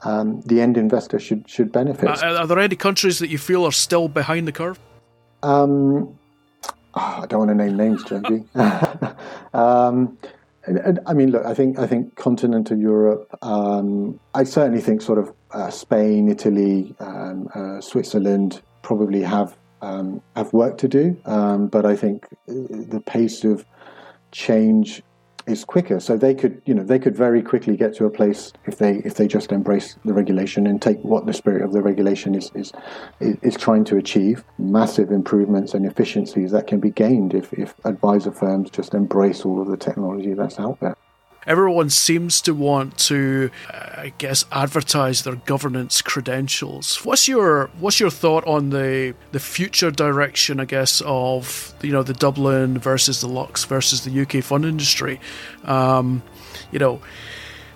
um, 0.01 0.41
the 0.41 0.61
end 0.61 0.77
investor 0.77 1.19
should 1.19 1.47
should 1.47 1.71
benefit. 1.71 2.09
Are, 2.09 2.37
are, 2.37 2.47
there 2.47 2.59
any 2.59 2.75
countries 2.75 3.19
that 3.19 3.29
you 3.29 3.37
feel 3.37 3.65
are 3.65 3.71
still 3.71 4.07
behind 4.07 4.47
the 4.47 4.51
curve? 4.51 4.79
Um, 5.43 6.17
oh, 6.95 7.19
I 7.21 7.25
don't 7.27 7.47
want 7.47 7.49
to 7.49 7.55
name 7.55 7.77
names, 7.77 8.03
Jamie. 8.03 8.45
um, 9.53 10.17
I 11.05 11.13
mean, 11.13 11.31
look, 11.31 11.45
I 11.45 11.53
think 11.53 11.79
I 11.79 11.87
think 11.87 12.15
continental 12.15 12.77
Europe. 12.77 13.27
Um, 13.41 14.19
I 14.33 14.43
certainly 14.43 14.81
think 14.81 15.01
sort 15.01 15.17
of 15.17 15.33
uh, 15.51 15.69
Spain, 15.69 16.29
Italy, 16.29 16.95
um, 16.99 17.49
uh, 17.55 17.81
Switzerland 17.81 18.61
probably 18.81 19.21
have 19.21 19.57
um, 19.81 20.21
have 20.35 20.53
work 20.53 20.77
to 20.79 20.87
do, 20.87 21.17
um, 21.25 21.67
but 21.67 21.85
I 21.85 21.95
think 21.95 22.25
uh, 22.25 22.53
the 22.69 23.01
pace 23.05 23.43
of 23.43 23.65
change 24.31 25.01
is 25.49 25.65
quicker. 25.65 25.99
So 25.99 26.17
they 26.17 26.35
could, 26.35 26.61
you 26.65 26.73
know, 26.73 26.83
they 26.83 26.99
could 26.99 27.15
very 27.15 27.41
quickly 27.41 27.75
get 27.75 27.95
to 27.95 28.05
a 28.05 28.09
place 28.09 28.53
if 28.65 28.77
they 28.77 28.97
if 29.05 29.15
they 29.15 29.27
just 29.27 29.51
embrace 29.51 29.97
the 30.05 30.13
regulation 30.13 30.67
and 30.67 30.81
take 30.81 30.99
what 31.03 31.25
the 31.25 31.33
spirit 31.33 31.63
of 31.63 31.73
the 31.73 31.81
regulation 31.81 32.35
is 32.35 32.51
is 32.55 32.71
is 33.19 33.55
trying 33.55 33.83
to 33.85 33.97
achieve. 33.97 34.43
Massive 34.57 35.11
improvements 35.11 35.73
and 35.73 35.85
efficiencies 35.85 36.51
that 36.51 36.67
can 36.67 36.79
be 36.79 36.91
gained 36.91 37.33
if 37.33 37.53
if 37.53 37.73
advisor 37.85 38.31
firms 38.31 38.69
just 38.69 38.93
embrace 38.93 39.45
all 39.45 39.61
of 39.61 39.67
the 39.67 39.77
technology 39.77 40.33
that's 40.33 40.59
out 40.59 40.79
there 40.79 40.95
everyone 41.45 41.89
seems 41.89 42.41
to 42.41 42.53
want 42.53 42.97
to, 42.97 43.49
uh, 43.73 43.77
I 43.97 44.13
guess, 44.17 44.45
advertise 44.51 45.23
their 45.23 45.35
governance 45.35 46.01
credentials. 46.01 47.03
What's 47.05 47.27
your 47.27 47.69
what's 47.79 47.99
your 47.99 48.09
thought 48.09 48.45
on 48.47 48.69
the 48.69 49.15
the 49.31 49.39
future 49.39 49.91
direction, 49.91 50.59
I 50.59 50.65
guess, 50.65 51.01
of 51.05 51.73
you 51.81 51.91
know 51.91 52.03
the 52.03 52.13
Dublin 52.13 52.77
versus 52.77 53.21
the 53.21 53.27
Lux 53.27 53.65
versus 53.65 54.03
the 54.03 54.21
UK 54.21 54.43
fund 54.43 54.65
industry? 54.65 55.19
Um, 55.63 56.23
you 56.71 56.79
know. 56.79 57.01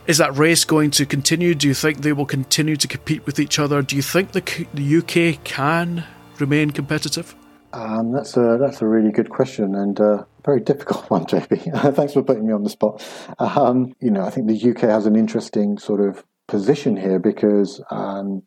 Is 0.06 0.18
that 0.18 0.38
race 0.38 0.66
going 0.66 0.92
to 0.92 1.06
continue? 1.06 1.56
Do 1.56 1.66
you 1.66 1.74
think 1.74 2.02
they 2.02 2.12
will 2.12 2.26
continue 2.26 2.76
to 2.76 2.90
compete 2.90 3.26
with 3.26 3.40
each 3.40 3.58
other? 3.58 3.82
Do 3.82 3.96
you 3.96 4.02
think 4.02 4.34
the, 4.34 4.68
the 4.74 4.98
UK 4.98 5.42
can 5.46 6.04
remain 6.40 6.72
competitive? 6.72 7.34
Um, 7.72 8.12
that's 8.12 8.36
a 8.36 8.58
that's 8.60 8.82
a 8.82 8.86
really 8.86 9.12
good 9.12 9.30
question 9.30 9.76
and 9.76 10.00
uh, 10.02 10.26
very 10.44 10.60
difficult 10.60 11.10
one, 11.10 11.26
JB. 11.26 11.96
Thanks 11.96 12.14
for 12.14 12.24
putting 12.24 12.46
me 12.48 12.54
on 12.54 12.64
the 12.64 12.70
spot. 12.70 13.06
Um, 13.40 13.94
you 14.00 14.12
know, 14.12 14.24
I 14.24 14.30
think 14.30 14.48
the 14.48 14.72
UK 14.72 14.82
has 14.82 15.06
an 15.06 15.16
interesting 15.16 15.78
sort 15.78 16.02
of 16.02 16.24
position 16.48 16.98
here 16.98 17.20
because 17.20 17.82
um, 17.90 18.44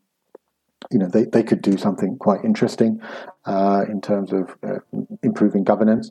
you 0.91 0.99
know 0.99 1.09
they, 1.09 1.25
they 1.25 1.43
could 1.43 1.63
do 1.63 1.77
something 1.77 2.17
quite 2.19 2.45
interesting 2.45 3.01
uh, 3.45 3.85
in 3.89 4.01
terms 4.01 4.33
of 4.33 4.57
uh, 4.63 4.79
improving 5.23 5.65
governance. 5.65 6.11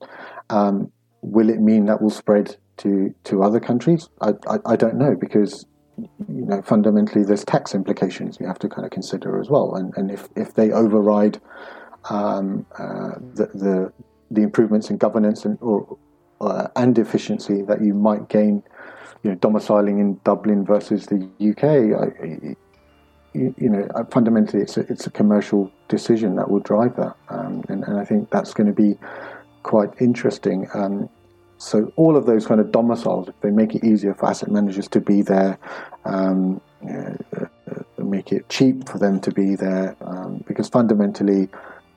Um, 0.49 0.91
will 1.21 1.49
it 1.49 1.59
mean 1.59 1.85
that 1.85 2.01
will 2.01 2.09
spread 2.09 2.57
to 2.77 3.13
to 3.25 3.43
other 3.43 3.59
countries? 3.59 4.09
I, 4.21 4.33
I, 4.47 4.57
I 4.65 4.75
don't 4.75 4.95
know 4.95 5.15
because 5.15 5.65
you 5.97 6.45
know 6.45 6.61
fundamentally 6.61 7.23
there's 7.23 7.45
tax 7.45 7.73
implications 7.73 8.37
you 8.39 8.47
have 8.47 8.59
to 8.59 8.67
kind 8.67 8.85
of 8.85 8.91
consider 8.91 9.39
as 9.39 9.49
well, 9.49 9.75
and 9.75 9.93
and 9.95 10.11
if 10.11 10.27
if 10.35 10.53
they 10.55 10.71
override 10.71 11.39
um, 12.09 12.65
uh, 12.77 13.15
the, 13.33 13.49
the, 13.53 13.93
the 14.31 14.41
improvements 14.41 14.89
in 14.89 14.97
governance 14.97 15.45
and 15.45 15.57
or 15.61 15.97
uh, 16.41 16.67
and 16.75 16.97
efficiency 16.97 17.61
that 17.63 17.81
you 17.81 17.93
might 17.93 18.29
gain, 18.29 18.63
you 19.23 19.31
know, 19.31 19.35
domiciling 19.37 19.99
in 19.99 20.19
Dublin 20.23 20.65
versus 20.65 21.07
the 21.07 21.23
UK. 21.39 21.63
I, 21.63 22.55
you, 23.33 23.53
you, 23.57 23.69
know, 23.69 23.87
uh, 23.95 24.05
fundamentally, 24.05 24.61
it's 24.61 24.77
a, 24.77 24.81
it's 24.91 25.07
a 25.07 25.11
commercial 25.11 25.71
decision 25.89 26.35
that 26.35 26.49
will 26.49 26.61
drive 26.61 26.95
that, 26.95 27.15
um, 27.29 27.63
and, 27.67 27.83
and 27.83 27.99
I 27.99 28.05
think 28.05 28.29
that's 28.29 28.53
going 28.53 28.67
to 28.67 28.73
be 28.73 28.97
quite 29.63 29.89
interesting. 29.99 30.67
Um, 30.73 31.09
so 31.57 31.91
all 31.95 32.15
of 32.15 32.25
those 32.25 32.45
kind 32.45 32.61
of 32.61 32.71
domiciles, 32.71 33.27
if 33.27 33.39
they 33.41 33.49
make 33.49 33.75
it 33.75 33.83
easier 33.83 34.13
for 34.13 34.27
asset 34.27 34.51
managers 34.51 34.87
to 34.89 35.01
be 35.01 35.21
there, 35.21 35.57
um, 36.05 36.61
uh, 36.89 37.13
uh, 37.37 37.45
make 37.97 38.31
it 38.31 38.47
cheap 38.49 38.87
for 38.87 38.99
them 38.99 39.19
to 39.21 39.31
be 39.31 39.55
there, 39.55 39.95
um, 40.01 40.43
because 40.47 40.69
fundamentally 40.69 41.49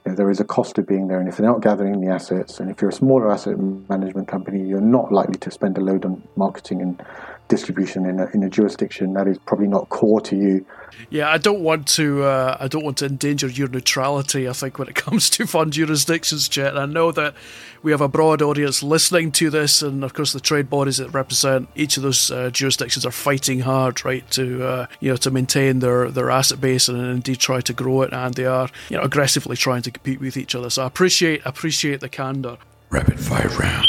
know, 0.08 0.14
there 0.14 0.30
is 0.30 0.40
a 0.40 0.44
cost 0.44 0.78
of 0.78 0.86
being 0.86 1.08
there, 1.08 1.20
and 1.20 1.28
if 1.28 1.36
they're 1.36 1.46
not 1.46 1.62
gathering 1.62 2.00
the 2.00 2.12
assets, 2.12 2.60
and 2.60 2.70
if 2.70 2.80
you're 2.80 2.90
a 2.90 2.92
smaller 2.92 3.30
asset 3.30 3.58
management 3.88 4.28
company, 4.28 4.66
you're 4.66 4.80
not 4.80 5.12
likely 5.12 5.36
to 5.38 5.50
spend 5.50 5.78
a 5.78 5.80
load 5.80 6.04
on 6.04 6.22
marketing 6.36 6.82
and 6.82 7.02
distribution 7.48 8.06
in 8.06 8.20
a, 8.20 8.26
in 8.34 8.42
a 8.42 8.50
jurisdiction 8.50 9.14
that 9.14 9.26
is 9.26 9.38
probably 9.38 9.66
not 9.66 9.88
core 9.88 10.20
to 10.20 10.36
you. 10.36 10.66
Yeah, 11.10 11.30
I 11.30 11.38
don't 11.38 11.60
want 11.60 11.86
to. 11.88 12.22
Uh, 12.24 12.56
I 12.60 12.68
don't 12.68 12.84
want 12.84 12.98
to 12.98 13.06
endanger 13.06 13.48
your 13.48 13.68
neutrality. 13.68 14.48
I 14.48 14.52
think 14.52 14.78
when 14.78 14.88
it 14.88 14.94
comes 15.06 15.30
to 15.30 15.46
fund 15.46 15.72
jurisdictions, 15.72 16.48
Chet. 16.48 16.76
I 16.76 16.86
know 16.86 17.12
that 17.12 17.34
we 17.82 17.90
have 17.90 18.00
a 18.00 18.08
broad 18.08 18.42
audience 18.42 18.82
listening 18.82 19.32
to 19.32 19.50
this, 19.50 19.82
and 19.82 20.04
of 20.04 20.14
course, 20.14 20.32
the 20.32 20.40
trade 20.40 20.68
bodies 20.68 20.98
that 20.98 21.10
represent 21.10 21.68
each 21.74 21.96
of 21.96 22.02
those 22.02 22.30
uh, 22.30 22.50
jurisdictions 22.50 23.06
are 23.06 23.10
fighting 23.10 23.60
hard, 23.60 24.04
right, 24.04 24.28
to 24.32 24.64
uh, 24.64 24.86
you 25.00 25.10
know 25.10 25.16
to 25.16 25.30
maintain 25.30 25.78
their 25.78 26.10
their 26.10 26.30
asset 26.30 26.60
base 26.60 26.88
and 26.88 26.98
indeed 26.98 27.38
try 27.38 27.60
to 27.60 27.72
grow 27.72 28.02
it, 28.02 28.12
and 28.12 28.34
they 28.34 28.46
are 28.46 28.68
you 28.88 28.96
know 28.96 29.02
aggressively 29.02 29.56
trying 29.56 29.82
to 29.82 29.90
compete 29.90 30.20
with 30.20 30.36
each 30.36 30.54
other. 30.54 30.70
So 30.70 30.82
I 30.82 30.86
appreciate 30.86 31.42
appreciate 31.44 32.00
the 32.00 32.08
candor. 32.08 32.58
Rapid 32.90 33.20
fire 33.20 33.48
round. 33.48 33.86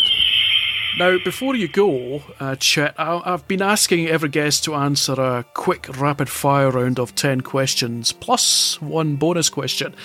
Now, 1.00 1.18
before 1.18 1.56
you 1.56 1.70
go, 1.70 2.22
uh, 2.42 2.58
Chet, 2.58 2.94
I've 3.00 3.48
been 3.48 3.62
asking 3.62 4.08
every 4.08 4.28
guest 4.28 4.66
to 4.66 4.76
answer 4.76 5.14
a 5.14 5.46
quick 5.54 5.88
rapid 5.98 6.28
fire 6.28 6.70
round 6.72 7.00
of 7.00 7.16
10 7.16 7.40
questions, 7.40 8.12
plus 8.12 8.82
one 8.82 9.16
bonus 9.16 9.50
question. 9.50 9.96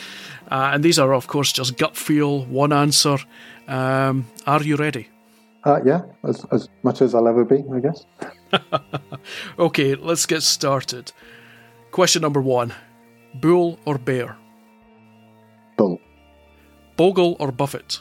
Uh, 0.52 0.70
and 0.72 0.84
these 0.84 1.00
are, 1.00 1.12
of 1.12 1.26
course, 1.26 1.50
just 1.50 1.76
gut 1.78 1.96
feel, 1.96 2.44
one 2.44 2.72
answer. 2.72 3.16
Um, 3.66 4.28
are 4.46 4.62
you 4.62 4.76
ready? 4.76 5.08
Uh, 5.64 5.80
yeah, 5.84 6.02
as, 6.22 6.46
as 6.52 6.68
much 6.84 7.02
as 7.02 7.12
I'll 7.12 7.26
ever 7.26 7.44
be, 7.44 7.64
I 7.74 7.80
guess. 7.80 8.06
okay, 9.58 9.96
let's 9.96 10.26
get 10.26 10.44
started. 10.44 11.10
Question 11.90 12.22
number 12.22 12.40
one 12.40 12.72
Bull 13.34 13.80
or 13.84 13.98
bear? 13.98 14.36
Bull. 15.76 15.98
Bogle 16.96 17.36
or 17.40 17.50
Buffett? 17.50 18.00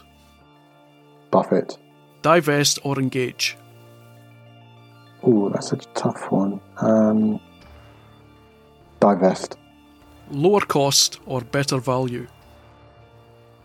Buffett. 1.31 1.79
Divest 2.23 2.79
or 2.83 2.97
engage? 2.99 3.57
Oh, 5.23 5.49
that's 5.49 5.73
a 5.73 5.77
tough 5.93 6.31
one. 6.31 6.59
Um, 6.77 7.39
divest. 8.99 9.57
Lower 10.31 10.61
cost 10.61 11.19
or 11.25 11.41
better 11.41 11.77
value? 11.79 12.27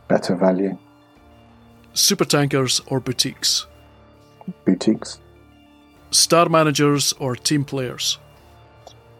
Better 0.08 0.34
value. 0.34 0.76
Supertankers 1.94 2.80
or 2.88 3.00
boutiques? 3.00 3.66
Boutiques. 4.64 5.20
Star 6.10 6.48
managers 6.48 7.12
or 7.20 7.36
team 7.36 7.64
players? 7.64 8.18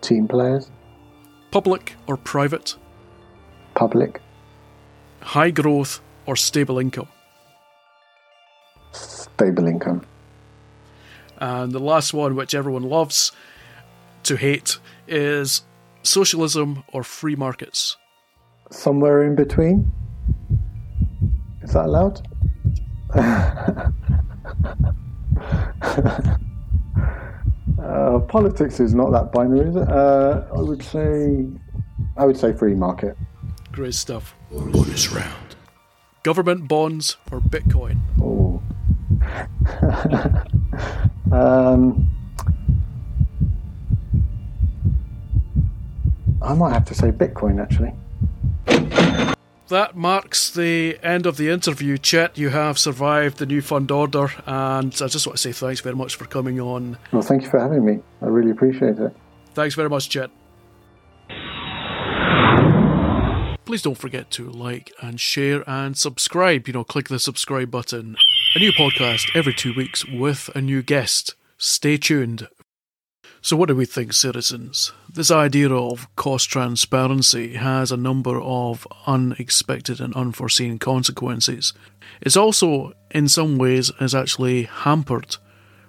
Team 0.01 0.27
players. 0.27 0.68
Public 1.53 1.94
or 2.09 2.16
private? 2.16 2.77
Public. 3.74 4.20
High 5.20 5.51
growth 5.51 6.01
or 6.27 6.35
stable 6.35 6.79
income? 6.81 7.09
Stable 9.38 9.68
income. 9.68 10.03
And 11.37 11.70
the 11.70 11.79
last 11.79 12.12
one, 12.12 12.35
which 12.35 12.55
everyone 12.55 12.83
loves 12.83 13.31
to 14.24 14.37
hate, 14.37 14.79
is 15.07 15.62
socialism 16.03 16.83
or 16.92 17.05
free 17.05 17.37
markets. 17.37 17.96
Somewhere 18.70 19.22
in 19.22 19.37
between. 19.37 19.92
Is 21.62 21.72
that 21.72 21.85
allowed? 21.87 22.27
uh, 27.81 28.18
politics 28.27 28.81
is 28.81 28.92
not 28.92 29.11
that 29.12 29.31
binary, 29.33 29.68
is 29.68 29.77
it? 29.77 29.88
Uh, 29.88 30.44
I 30.53 30.61
would 30.61 30.83
say, 30.83 31.46
I 32.16 32.27
would 32.27 32.37
say 32.37 32.53
free 32.53 32.74
market. 32.74 33.16
Great 33.70 33.94
stuff. 33.94 34.35
Bonus 34.51 35.12
round. 35.12 35.55
Government 36.24 36.66
bonds 36.66 37.16
or 37.31 37.38
Bitcoin? 37.40 38.01
Oh. 38.20 38.47
um, 41.33 42.09
I 46.40 46.55
might 46.55 46.72
have 46.72 46.85
to 46.87 46.94
say 46.94 47.11
Bitcoin 47.11 47.61
actually. 47.61 47.92
That 49.68 49.96
marks 49.96 50.51
the 50.51 50.98
end 51.03 51.27
of 51.27 51.37
the 51.37 51.51
interview, 51.51 51.98
Chet. 51.98 52.38
You 52.38 52.48
have 52.48 52.79
survived 52.79 53.37
the 53.37 53.44
new 53.44 53.61
fund 53.61 53.90
order, 53.90 54.33
and 54.46 54.94
I 54.94 55.09
just 55.09 55.27
want 55.27 55.37
to 55.37 55.42
say 55.42 55.53
thanks 55.53 55.81
very 55.81 55.94
much 55.94 56.16
for 56.16 56.24
coming 56.24 56.59
on. 56.59 56.96
Well, 57.12 57.20
thank 57.20 57.42
you 57.42 57.51
for 57.51 57.61
having 57.61 57.85
me. 57.85 57.98
I 58.22 58.27
really 58.27 58.51
appreciate 58.51 58.98
it. 58.98 59.14
Thanks 59.53 59.74
very 59.74 59.90
much, 59.90 60.09
Chet. 60.09 60.31
Please 63.66 63.83
don't 63.83 63.98
forget 63.98 64.31
to 64.31 64.48
like 64.48 64.90
and 65.03 65.20
share 65.20 65.68
and 65.68 65.98
subscribe. 65.98 66.66
You 66.66 66.72
know, 66.72 66.85
click 66.85 67.09
the 67.09 67.18
subscribe 67.18 67.70
button 67.70 68.16
a 68.54 68.58
new 68.58 68.72
podcast 68.72 69.34
every 69.37 69.52
two 69.52 69.74
weeks 69.74 70.06
with 70.06 70.48
a 70.54 70.61
new 70.61 70.82
guest. 70.82 71.34
Stay 71.58 71.98
tuned. 71.98 72.48
So, 73.42 73.56
what 73.56 73.68
do 73.68 73.76
we 73.76 73.84
think, 73.84 74.14
citizens? 74.14 74.92
This 75.12 75.30
idea 75.30 75.70
of 75.70 76.08
cost 76.16 76.48
transparency 76.48 77.54
has 77.54 77.92
a 77.92 77.96
number 77.96 78.40
of 78.40 78.87
unexpected 79.06 80.00
and 80.00 80.14
unforeseen 80.14 80.78
consequences. 80.78 81.74
It's 82.22 82.37
also, 82.37 82.94
in 83.11 83.28
some 83.28 83.58
ways, 83.58 83.92
has 83.98 84.14
actually 84.14 84.62
hampered 84.62 85.37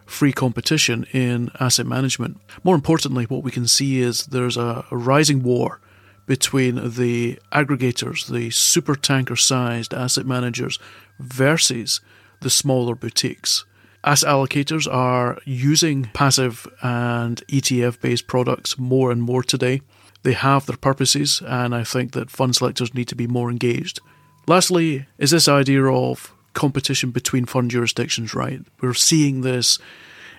free 0.05 0.33
competition 0.33 1.05
in 1.13 1.51
asset 1.59 1.85
management. 1.85 2.41
More 2.63 2.75
importantly, 2.75 3.25
what 3.25 3.43
we 3.43 3.51
can 3.51 3.67
see 3.67 4.01
is 4.01 4.25
there's 4.25 4.57
a, 4.57 4.85
rising 4.91 5.43
war 5.43 5.79
between 6.25 6.75
the 6.91 7.39
aggregators, 7.53 8.27
the 8.27 8.49
super 8.49 8.95
tanker 8.95 9.37
sized 9.37 9.93
asset 9.93 10.25
managers, 10.25 10.77
versus 11.19 12.01
the 12.41 12.49
smaller 12.49 12.95
boutiques. 12.95 13.65
Asset 14.03 14.29
allocators 14.29 14.91
are 14.91 15.39
using 15.45 16.05
passive 16.13 16.67
and 16.81 17.45
ETF 17.47 17.99
based 17.99 18.27
products 18.27 18.77
more 18.77 19.11
and 19.11 19.21
more 19.21 19.43
today. 19.43 19.81
They 20.23 20.33
have 20.33 20.65
their 20.65 20.77
purposes, 20.77 21.41
and 21.45 21.73
I 21.75 21.83
think 21.83 22.11
that 22.13 22.29
fund 22.29 22.55
selectors 22.55 22.93
need 22.93 23.07
to 23.09 23.15
be 23.15 23.27
more 23.27 23.49
engaged. 23.49 23.99
Lastly, 24.47 25.05
is 25.17 25.31
this 25.31 25.47
idea 25.47 25.85
of 25.85 26.33
competition 26.53 27.11
between 27.11 27.45
fund 27.45 27.71
jurisdictions 27.71 28.33
right? 28.33 28.61
We're 28.81 28.93
seeing 28.93 29.41
this 29.41 29.79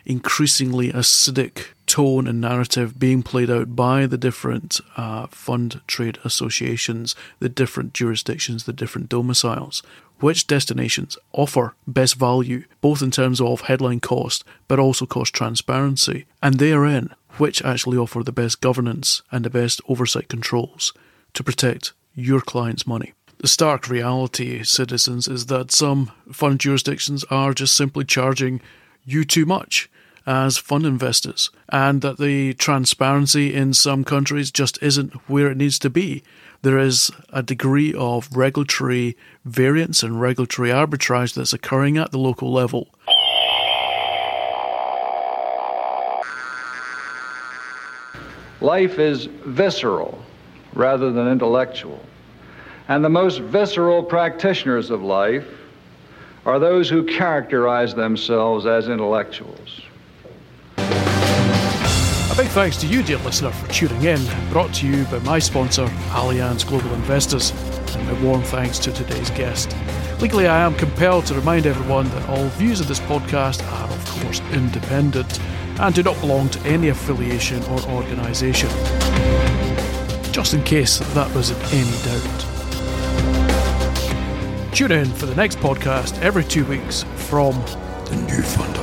increasingly 0.05 0.91
acidic 0.93 1.67
tone 1.87 2.27
and 2.27 2.41
narrative 2.41 2.99
being 2.99 3.23
played 3.23 3.51
out 3.51 3.77
by 3.77 4.07
the 4.07 4.19
different 4.19 4.81
uh, 4.97 5.27
fund 5.29 5.81
trade 5.87 6.19
associations, 6.25 7.15
the 7.39 7.49
different 7.49 7.93
jurisdictions, 7.95 8.65
the 8.65 8.73
different 8.73 9.09
domiciles. 9.09 9.83
Which 10.20 10.46
destinations 10.46 11.16
offer 11.33 11.74
best 11.87 12.16
value, 12.16 12.64
both 12.80 13.02
in 13.02 13.11
terms 13.11 13.40
of 13.40 13.62
headline 13.62 14.00
cost, 14.00 14.44
but 14.68 14.78
also 14.78 15.06
cost 15.06 15.35
transparency, 15.35 16.26
and 16.42 16.59
therein, 16.59 17.14
which 17.38 17.62
actually 17.62 17.96
offer 17.96 18.22
the 18.22 18.33
best 18.33 18.61
governance 18.61 19.22
and 19.33 19.44
the 19.44 19.50
best 19.50 19.80
oversight 19.88 20.28
controls 20.28 20.92
to 21.33 21.42
protect 21.42 21.92
your 22.14 22.40
client's 22.42 22.87
money. 22.87 23.14
The 23.38 23.48
stark 23.48 23.88
reality, 23.88 24.62
citizens, 24.62 25.26
is 25.26 25.46
that 25.46 25.72
some 25.72 26.11
fund 26.30 26.61
jurisdictions 26.61 27.24
are 27.30 27.54
just 27.54 27.74
simply 27.74 28.04
charging 28.04 28.61
you 29.04 29.24
too 29.24 29.46
much 29.46 29.88
as 30.31 30.57
fund 30.57 30.87
investors, 30.87 31.51
and 31.71 32.03
that 32.03 32.16
the 32.16 32.55
transparency 32.55 33.53
in 33.53 33.75
some 33.75 34.05
countries 34.05 34.53
just 34.53 34.81
isn't 34.81 35.12
where 35.29 35.51
it 35.51 35.57
needs 35.57 35.77
to 35.77 35.90
be. 35.90 36.23
There 36.62 36.79
is 36.79 37.11
a 37.33 37.43
degree 37.43 37.93
of 37.95 38.29
regulatory 38.37 39.16
variance 39.45 40.05
and 40.05 40.21
regulatory 40.21 40.69
arbitrage 40.71 41.35
that's 41.35 41.53
occurring 41.53 41.99
at 41.99 42.12
the 42.12 42.19
local 42.19 42.53
level. 42.53 42.87
Life 48.61 49.01
is 49.01 49.25
visceral 49.47 50.25
rather 50.75 51.11
than 51.11 51.27
intellectual. 51.27 52.05
And 52.87 53.05
the 53.05 53.09
most 53.09 53.40
visceral 53.40 54.05
practitioners 54.05 54.90
of 54.90 55.03
life 55.03 55.49
are 56.47 56.61
those 56.61 56.88
who 56.88 57.05
characterize 57.05 57.97
themselves 57.97 58.64
as 58.64 58.88
intellectuals. 58.88 59.81
A 62.31 62.35
big 62.37 62.47
thanks 62.49 62.77
to 62.77 62.87
you, 62.87 63.03
dear 63.03 63.19
listener, 63.19 63.51
for 63.51 63.66
tuning 63.73 64.05
in. 64.05 64.21
Brought 64.51 64.73
to 64.75 64.87
you 64.87 65.05
by 65.07 65.19
my 65.21 65.40
sponsor, 65.40 65.87
Allianz 66.11 66.64
Global 66.64 66.95
Investors, 66.95 67.51
and 67.97 68.07
my 68.07 68.23
warm 68.23 68.43
thanks 68.43 68.79
to 68.79 68.93
today's 68.93 69.31
guest. 69.31 69.77
Legally, 70.21 70.47
I 70.47 70.61
am 70.61 70.77
compelled 70.77 71.27
to 71.27 71.35
remind 71.35 71.66
everyone 71.66 72.09
that 72.11 72.29
all 72.29 72.47
views 72.51 72.79
of 72.79 72.87
this 72.87 73.01
podcast 73.01 73.66
are, 73.73 73.90
of 73.90 74.07
course, 74.23 74.40
independent 74.53 75.40
and 75.81 75.93
do 75.93 76.05
not 76.05 76.21
belong 76.21 76.49
to 76.51 76.61
any 76.61 76.90
affiliation 76.90 77.64
or 77.64 77.81
organisation. 77.90 78.69
Just 80.33 80.55
in 80.55 80.62
case 80.62 80.99
that 80.99 81.35
was 81.35 81.51
in 81.51 81.57
any 81.73 81.90
doubt. 82.05 82.47
Tune 84.73 84.93
in 84.93 85.07
for 85.07 85.27
the 85.27 85.35
next 85.35 85.59
podcast 85.59 86.16
every 86.23 86.45
two 86.45 86.64
weeks 86.66 87.03
from 87.16 87.55
The 88.05 88.16
New 88.29 88.43
Fund 88.43 88.77
Order. 88.77 88.80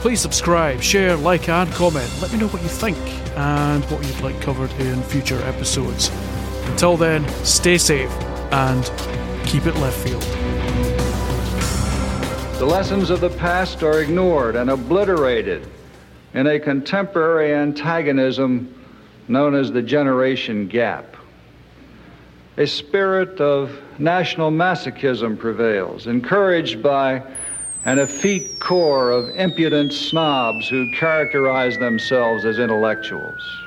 Please 0.00 0.20
subscribe, 0.20 0.80
share, 0.80 1.16
like, 1.16 1.48
and 1.48 1.68
comment. 1.72 2.08
Let 2.22 2.32
me 2.32 2.38
know 2.38 2.46
what 2.46 2.62
you 2.62 2.68
think 2.68 2.96
and 3.36 3.84
what 3.86 4.06
you'd 4.06 4.20
like 4.20 4.40
covered 4.40 4.70
in 4.74 5.02
future 5.02 5.40
episodes. 5.42 6.12
Until 6.66 6.96
then, 6.96 7.28
stay 7.44 7.78
safe 7.78 8.10
and 8.52 8.84
keep 9.44 9.66
it 9.66 9.74
left 9.76 9.98
field. 9.98 10.22
The 12.60 12.64
lessons 12.64 13.10
of 13.10 13.20
the 13.20 13.30
past 13.30 13.82
are 13.82 14.00
ignored 14.00 14.54
and 14.54 14.70
obliterated 14.70 15.66
in 16.32 16.46
a 16.46 16.60
contemporary 16.60 17.52
antagonism 17.52 18.72
known 19.26 19.56
as 19.56 19.72
the 19.72 19.82
generation 19.82 20.68
gap. 20.68 21.16
A 22.56 22.68
spirit 22.68 23.40
of 23.40 23.76
national 23.98 24.52
masochism 24.52 25.36
prevails, 25.36 26.06
encouraged 26.06 26.84
by 26.84 27.20
an 27.84 27.98
effete 27.98 28.58
core 28.58 29.10
of 29.10 29.28
impudent 29.36 29.92
snobs 29.92 30.68
who 30.68 30.90
characterize 30.90 31.78
themselves 31.78 32.44
as 32.44 32.58
intellectuals. 32.58 33.58